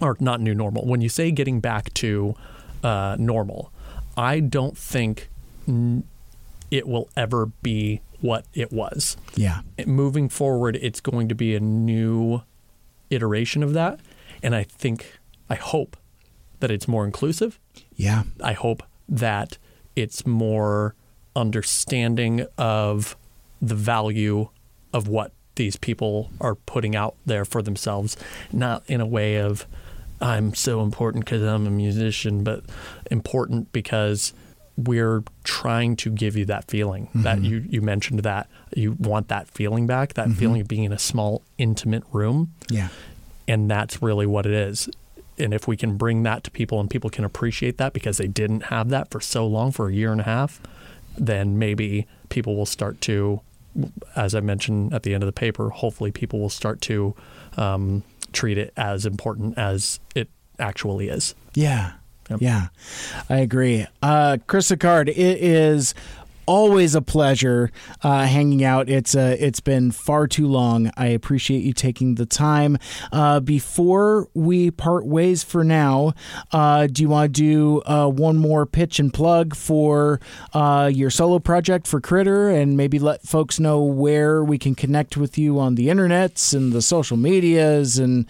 or 0.00 0.16
not 0.20 0.40
new 0.40 0.54
normal, 0.54 0.86
when 0.86 1.00
you 1.00 1.08
say 1.08 1.30
getting 1.30 1.60
back 1.60 1.92
to 1.94 2.34
uh, 2.82 3.16
normal, 3.18 3.72
I 4.16 4.40
don't 4.40 4.76
think 4.76 5.28
n- 5.68 6.04
it 6.70 6.86
will 6.86 7.08
ever 7.16 7.46
be 7.62 8.00
what 8.20 8.44
it 8.54 8.72
was. 8.72 9.16
Yeah. 9.34 9.60
It- 9.76 9.88
moving 9.88 10.28
forward, 10.28 10.76
it's 10.80 11.00
going 11.00 11.28
to 11.28 11.34
be 11.34 11.54
a 11.54 11.60
new 11.60 12.42
iteration 13.10 13.62
of 13.62 13.72
that. 13.74 14.00
And 14.42 14.54
I 14.54 14.62
think, 14.62 15.18
I 15.48 15.54
hope 15.56 15.96
that 16.60 16.70
it's 16.70 16.86
more 16.88 17.04
inclusive. 17.04 17.58
Yeah. 17.96 18.22
I 18.42 18.52
hope 18.52 18.82
that 19.08 19.58
it's 19.96 20.26
more 20.26 20.94
understanding 21.34 22.46
of 22.56 23.16
the 23.60 23.74
value 23.74 24.48
of 24.92 25.08
what 25.08 25.32
these 25.56 25.76
people 25.76 26.30
are 26.40 26.54
putting 26.54 26.94
out 26.96 27.16
there 27.26 27.44
for 27.44 27.60
themselves, 27.62 28.16
not 28.52 28.82
in 28.88 29.00
a 29.00 29.06
way 29.06 29.36
of 29.36 29.66
I'm 30.20 30.54
so 30.54 30.82
important 30.82 31.24
because 31.24 31.42
I'm 31.42 31.66
a 31.66 31.70
musician, 31.70 32.44
but 32.44 32.62
important 33.10 33.72
because 33.72 34.32
we're 34.76 35.22
trying 35.44 35.96
to 35.96 36.10
give 36.10 36.36
you 36.36 36.44
that 36.46 36.70
feeling 36.70 37.08
that 37.14 37.42
you 37.42 37.64
you 37.68 37.82
mentioned 37.82 38.20
that 38.20 38.48
you 38.74 38.92
want 38.98 39.28
that 39.28 39.48
feeling 39.48 39.86
back, 39.86 40.14
that 40.14 40.30
feeling 40.30 40.60
of 40.60 40.68
being 40.68 40.84
in 40.84 40.92
a 40.92 40.98
small 40.98 41.42
intimate 41.58 42.04
room. 42.12 42.52
Yeah. 42.68 42.88
and 43.48 43.70
that's 43.70 44.00
really 44.02 44.26
what 44.26 44.46
it 44.46 44.52
is. 44.52 44.88
And 45.38 45.52
if 45.54 45.66
we 45.66 45.76
can 45.76 45.96
bring 45.96 46.22
that 46.24 46.44
to 46.44 46.50
people 46.50 46.80
and 46.80 46.88
people 46.90 47.10
can 47.10 47.24
appreciate 47.24 47.78
that 47.78 47.92
because 47.92 48.18
they 48.18 48.28
didn't 48.28 48.64
have 48.64 48.90
that 48.90 49.10
for 49.10 49.20
so 49.20 49.46
long 49.46 49.72
for 49.72 49.88
a 49.88 49.92
year 49.92 50.12
and 50.12 50.20
a 50.20 50.24
half 50.24 50.60
then 51.18 51.58
maybe 51.58 52.06
people 52.28 52.56
will 52.56 52.66
start 52.66 53.00
to 53.00 53.40
as 54.16 54.34
i 54.34 54.40
mentioned 54.40 54.92
at 54.94 55.02
the 55.02 55.12
end 55.12 55.22
of 55.22 55.26
the 55.26 55.32
paper 55.32 55.70
hopefully 55.70 56.12
people 56.12 56.38
will 56.38 56.48
start 56.48 56.80
to 56.80 57.14
um, 57.56 58.02
treat 58.32 58.58
it 58.58 58.72
as 58.76 59.06
important 59.06 59.58
as 59.58 60.00
it 60.14 60.28
actually 60.58 61.08
is 61.08 61.34
Yeah. 61.54 61.92
Yep. 62.28 62.42
Yeah. 62.42 62.68
I 63.28 63.38
agree. 63.38 63.86
Uh, 64.00 64.38
Chris 64.46 64.70
Sicard, 64.70 65.08
it 65.08 65.16
is 65.18 65.94
always 66.50 66.96
a 66.96 67.00
pleasure 67.00 67.70
uh, 68.02 68.26
hanging 68.26 68.64
out. 68.64 68.88
It's 68.88 69.14
uh, 69.14 69.36
it's 69.38 69.60
been 69.60 69.92
far 69.92 70.26
too 70.26 70.48
long. 70.48 70.90
I 70.96 71.06
appreciate 71.06 71.62
you 71.62 71.72
taking 71.72 72.16
the 72.16 72.26
time. 72.26 72.76
Uh, 73.12 73.38
before 73.38 74.26
we 74.34 74.72
part 74.72 75.06
ways 75.06 75.44
for 75.44 75.62
now, 75.62 76.12
uh, 76.50 76.88
do 76.88 77.02
you 77.02 77.08
want 77.08 77.36
to 77.36 77.40
do 77.40 77.82
uh, 77.86 78.08
one 78.08 78.36
more 78.36 78.66
pitch 78.66 78.98
and 78.98 79.14
plug 79.14 79.54
for 79.54 80.20
uh, 80.52 80.90
your 80.92 81.08
solo 81.08 81.38
project 81.38 81.86
for 81.86 82.00
Critter, 82.00 82.50
and 82.50 82.76
maybe 82.76 82.98
let 82.98 83.22
folks 83.22 83.60
know 83.60 83.84
where 83.84 84.42
we 84.42 84.58
can 84.58 84.74
connect 84.74 85.16
with 85.16 85.38
you 85.38 85.60
on 85.60 85.76
the 85.76 85.86
internets 85.86 86.52
and 86.52 86.72
the 86.72 86.82
social 86.82 87.16
medias 87.16 87.96
and 87.96 88.26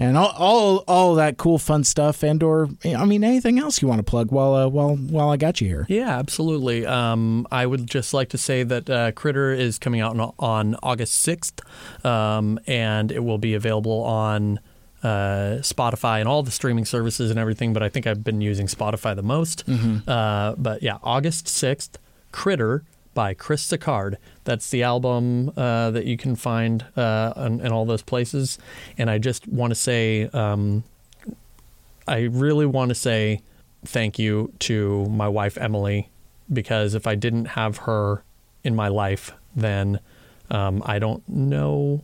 and 0.00 0.16
all 0.16 0.32
all, 0.36 0.84
all 0.88 1.14
that 1.16 1.36
cool 1.36 1.58
fun 1.58 1.84
stuff, 1.84 2.22
and 2.22 2.42
or 2.42 2.68
I 2.84 3.04
mean 3.04 3.22
anything 3.22 3.58
else 3.58 3.82
you 3.82 3.88
want 3.88 3.98
to 3.98 4.02
plug 4.02 4.32
while 4.32 4.54
uh, 4.54 4.66
while 4.66 4.96
while 4.96 5.28
I 5.28 5.36
got 5.36 5.60
you 5.60 5.68
here. 5.68 5.86
Yeah, 5.88 6.18
absolutely. 6.18 6.86
Um, 6.86 7.46
I 7.52 7.66
would 7.66 7.86
just 7.86 8.14
like 8.14 8.30
to 8.30 8.38
say 8.38 8.62
that 8.62 8.88
uh, 8.88 9.12
Critter 9.12 9.52
is 9.52 9.78
coming 9.78 10.00
out 10.00 10.18
on, 10.18 10.34
on 10.38 10.76
August 10.82 11.26
6th, 11.26 12.04
um, 12.04 12.58
and 12.66 13.12
it 13.12 13.22
will 13.22 13.38
be 13.38 13.54
available 13.54 14.02
on 14.02 14.58
uh, 15.02 15.58
Spotify 15.60 16.20
and 16.20 16.28
all 16.28 16.42
the 16.42 16.50
streaming 16.50 16.86
services 16.86 17.30
and 17.30 17.38
everything, 17.38 17.72
but 17.72 17.82
I 17.82 17.88
think 17.90 18.06
I've 18.06 18.24
been 18.24 18.40
using 18.40 18.66
Spotify 18.66 19.14
the 19.14 19.22
most. 19.22 19.64
Uh, 20.08 20.54
but 20.56 20.82
yeah, 20.82 20.98
August 21.02 21.46
6th, 21.46 21.90
Critter 22.32 22.84
by 23.14 23.34
Chris 23.34 23.66
Sicard. 23.66 24.16
That's 24.44 24.70
the 24.70 24.82
album 24.82 25.52
uh, 25.56 25.90
that 25.90 26.04
you 26.06 26.16
can 26.16 26.36
find 26.36 26.84
uh, 26.96 27.32
in, 27.36 27.60
in 27.60 27.72
all 27.72 27.84
those 27.84 28.02
places. 28.02 28.58
And 28.96 29.10
I 29.10 29.18
just 29.18 29.48
want 29.48 29.70
to 29.72 29.74
say, 29.74 30.28
um, 30.32 30.84
I 32.06 32.22
really 32.22 32.66
want 32.66 32.90
to 32.90 32.94
say 32.94 33.40
thank 33.84 34.18
you 34.18 34.52
to 34.60 35.06
my 35.06 35.28
wife 35.28 35.56
Emily 35.58 36.10
because 36.52 36.94
if 36.94 37.06
I 37.06 37.14
didn't 37.14 37.46
have 37.46 37.78
her 37.78 38.22
in 38.64 38.74
my 38.74 38.88
life, 38.88 39.32
then 39.54 40.00
um, 40.50 40.82
I 40.84 40.98
don't 40.98 41.26
know 41.28 42.02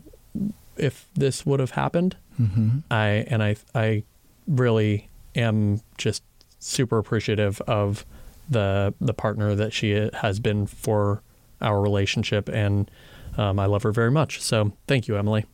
if 0.76 1.08
this 1.14 1.44
would 1.44 1.60
have 1.60 1.72
happened. 1.72 2.16
Mm-hmm. 2.40 2.78
I 2.90 3.08
and 3.28 3.42
I 3.42 3.56
I 3.74 4.04
really 4.46 5.08
am 5.34 5.80
just 5.98 6.22
super 6.58 6.98
appreciative 6.98 7.60
of 7.62 8.04
the 8.48 8.94
the 9.00 9.14
partner 9.14 9.54
that 9.54 9.72
she 9.72 9.90
has 10.14 10.40
been 10.40 10.66
for 10.66 11.22
our 11.60 11.80
relationship, 11.80 12.48
and 12.48 12.90
um, 13.36 13.58
I 13.58 13.66
love 13.66 13.82
her 13.82 13.92
very 13.92 14.10
much. 14.10 14.40
So 14.42 14.72
thank 14.86 15.08
you, 15.08 15.16
Emily. 15.16 15.44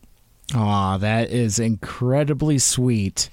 Aw, 0.54 0.98
that 0.98 1.30
is 1.30 1.58
incredibly 1.58 2.58
sweet. 2.58 3.30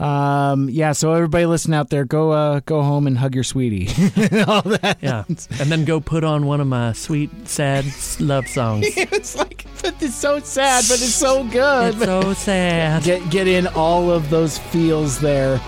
Um, 0.00 0.68
yeah, 0.68 0.92
so 0.92 1.12
everybody 1.12 1.46
listen 1.46 1.72
out 1.72 1.90
there, 1.90 2.04
go 2.04 2.32
uh, 2.32 2.60
go 2.66 2.82
home 2.82 3.06
and 3.06 3.16
hug 3.16 3.34
your 3.34 3.44
sweetie. 3.44 3.86
All 4.48 4.62
that. 4.62 4.98
Yeah, 5.00 5.24
and 5.28 5.70
then 5.70 5.84
go 5.84 6.00
put 6.00 6.24
on 6.24 6.46
one 6.46 6.60
of 6.60 6.66
my 6.66 6.92
sweet 6.92 7.30
sad 7.46 7.84
love 8.18 8.48
songs. 8.48 8.86
it's 8.96 9.36
like, 9.36 9.64
but 9.82 10.02
it's 10.02 10.16
so 10.16 10.40
sad, 10.40 10.84
but 10.88 10.94
it's 10.94 11.14
so 11.14 11.44
good. 11.44 11.94
It's 11.94 12.04
so 12.04 12.32
sad. 12.32 13.04
get 13.04 13.30
get 13.30 13.46
in 13.46 13.68
all 13.68 14.10
of 14.10 14.28
those 14.30 14.58
feels 14.58 15.20
there. 15.20 15.60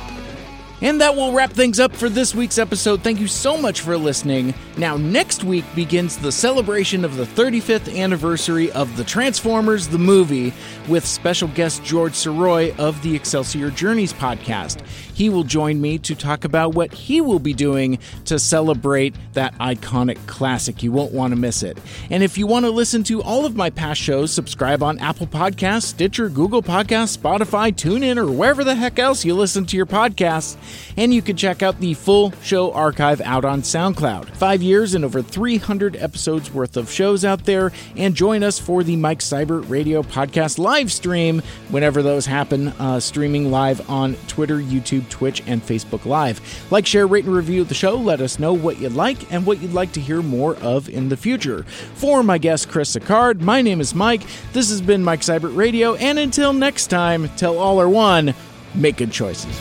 And 0.81 1.01
that 1.01 1.16
will 1.16 1.33
wrap 1.33 1.53
things 1.53 1.81
up 1.81 1.95
for 1.95 2.09
this 2.09 2.35
week's 2.35 2.59
episode. 2.59 3.03
Thank 3.03 3.18
you 3.18 3.26
so 3.26 3.57
much 3.57 3.81
for 3.81 3.97
listening. 3.97 4.55
Now, 4.76 4.97
next 4.97 5.43
week 5.43 5.64
begins 5.74 6.16
the 6.16 6.31
celebration 6.31 7.05
of 7.05 7.16
the 7.16 7.24
35th 7.24 7.97
anniversary 7.97 8.70
of 8.72 8.97
The 8.97 9.05
Transformers, 9.05 9.89
the 9.89 9.99
movie, 9.99 10.53
with 10.87 11.05
special 11.05 11.49
guest 11.49 11.83
George 11.83 12.12
Soroy 12.12 12.79
of 12.79 13.03
the 13.03 13.14
Excelsior 13.14 13.70
Journeys 13.70 14.12
podcast. 14.12 14.81
He 15.18 15.28
will 15.28 15.42
join 15.42 15.80
me 15.80 15.98
to 15.98 16.14
talk 16.14 16.44
about 16.44 16.74
what 16.76 16.94
he 16.94 17.20
will 17.20 17.40
be 17.40 17.52
doing 17.52 17.98
to 18.26 18.38
celebrate 18.38 19.16
that 19.32 19.52
iconic 19.58 20.24
classic. 20.28 20.80
You 20.84 20.92
won't 20.92 21.12
want 21.12 21.32
to 21.32 21.36
miss 21.36 21.64
it. 21.64 21.76
And 22.08 22.22
if 22.22 22.38
you 22.38 22.46
want 22.46 22.66
to 22.66 22.70
listen 22.70 23.02
to 23.02 23.20
all 23.20 23.44
of 23.44 23.56
my 23.56 23.68
past 23.68 24.00
shows, 24.00 24.32
subscribe 24.32 24.80
on 24.80 24.96
Apple 25.00 25.26
Podcasts, 25.26 25.86
Stitcher, 25.86 26.28
Google 26.28 26.62
Podcasts, 26.62 27.18
Spotify, 27.18 27.74
TuneIn, 27.74 28.16
or 28.16 28.30
wherever 28.30 28.62
the 28.62 28.76
heck 28.76 29.00
else 29.00 29.24
you 29.24 29.34
listen 29.34 29.66
to 29.66 29.76
your 29.76 29.86
podcasts. 29.86 30.56
And 30.96 31.12
you 31.12 31.20
can 31.20 31.36
check 31.36 31.64
out 31.64 31.80
the 31.80 31.94
full 31.94 32.30
show 32.40 32.70
archive 32.70 33.20
out 33.22 33.44
on 33.44 33.62
SoundCloud. 33.62 34.36
Five 34.36 34.62
years 34.62 34.94
and 34.94 35.04
over 35.04 35.20
300 35.20 35.96
episodes 35.96 36.54
worth 36.54 36.76
of 36.76 36.88
shows 36.88 37.24
out 37.24 37.44
there. 37.44 37.72
And 37.96 38.14
join 38.14 38.44
us 38.44 38.60
for 38.60 38.84
the 38.84 38.94
Mike 38.94 39.18
Seibert 39.18 39.68
Radio 39.68 40.04
Podcast 40.04 40.60
live 40.60 40.92
stream 40.92 41.42
whenever 41.70 42.04
those 42.04 42.26
happen, 42.26 42.68
uh, 42.68 43.00
streaming 43.00 43.50
live 43.50 43.90
on 43.90 44.14
Twitter, 44.28 44.58
YouTube, 44.60 45.07
Twitch, 45.11 45.42
and 45.46 45.62
Facebook 45.62 46.04
Live. 46.04 46.40
Like, 46.70 46.86
share, 46.86 47.06
rate, 47.06 47.24
and 47.24 47.34
review 47.34 47.64
the 47.64 47.74
show. 47.74 47.96
Let 47.96 48.20
us 48.20 48.38
know 48.38 48.52
what 48.52 48.78
you 48.78 48.88
like 48.88 49.32
and 49.32 49.46
what 49.46 49.61
you'd 49.61 49.72
like 49.72 49.92
to 49.92 50.00
hear 50.00 50.22
more 50.22 50.56
of 50.56 50.88
in 50.88 51.09
the 51.09 51.16
future. 51.16 51.64
For 51.94 52.22
my 52.22 52.38
guest, 52.38 52.68
Chris 52.68 52.94
Sicard, 52.94 53.40
my 53.40 53.62
name 53.62 53.80
is 53.80 53.94
Mike. 53.94 54.22
This 54.52 54.70
has 54.70 54.80
been 54.80 55.02
Mike 55.04 55.20
Seibert 55.20 55.56
Radio. 55.56 55.94
And 55.96 56.18
until 56.18 56.52
next 56.52 56.88
time, 56.88 57.28
tell 57.36 57.59
all 57.59 57.80
are 57.80 57.88
one, 57.88 58.34
make 58.74 58.96
good 58.96 59.12
choices. 59.12 59.59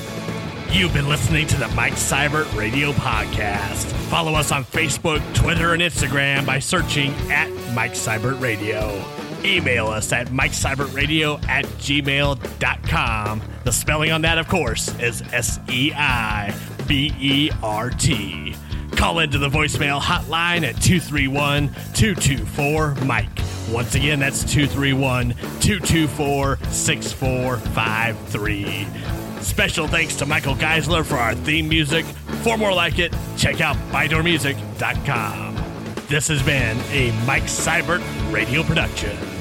You've 0.71 0.93
been 0.93 1.07
listening 1.07 1.47
to 1.47 1.57
the 1.57 1.67
Mike 1.69 1.93
Seibert 1.93 2.53
Radio 2.55 2.91
Podcast. 2.91 3.85
Follow 4.09 4.33
us 4.33 4.51
on 4.51 4.65
Facebook, 4.65 5.21
Twitter, 5.33 5.73
and 5.73 5.81
Instagram 5.81 6.45
by 6.45 6.59
searching 6.59 7.11
at 7.31 7.49
Mike 7.73 7.93
Seibert 7.93 8.41
Radio. 8.41 9.16
Email 9.43 9.88
us 9.88 10.11
at 10.11 10.27
MikeSeibertRadio 10.27 11.43
at 11.47 11.65
gmail.com. 11.65 13.41
The 13.63 13.71
spelling 13.71 14.11
on 14.11 14.21
that, 14.21 14.38
of 14.38 14.47
course, 14.47 14.93
is 14.99 15.23
S 15.33 15.59
E 15.69 15.91
I 15.93 16.53
B 16.88 17.13
E 17.19 17.49
R 17.61 17.89
T. 17.89 18.55
Call 18.91 19.19
into 19.19 19.38
the 19.38 19.49
voicemail 19.49 20.01
hotline 20.01 20.63
at 20.63 20.81
231 20.81 21.67
224 21.93 22.95
Mike. 23.05 23.27
Once 23.69 23.95
again, 23.95 24.19
that's 24.19 24.43
231 24.43 25.33
224 25.59 26.57
6453. 26.69 28.88
Special 29.41 29.88
thanks 29.88 30.15
to 30.15 30.25
Michael 30.25 30.55
Geisler 30.55 31.05
for 31.05 31.15
our 31.15 31.35
theme 31.35 31.69
music. 31.69 32.05
For 32.43 32.57
more 32.57 32.73
like 32.73 32.99
it, 32.99 33.13
check 33.38 33.61
out 33.61 33.75
bydoormusic.com. 33.91 35.46
This 36.07 36.29
has 36.29 36.41
been 36.41 36.79
a 36.91 37.11
Mike 37.25 37.43
Seibert 37.43 38.01
radio 38.31 38.63
production. 38.63 39.36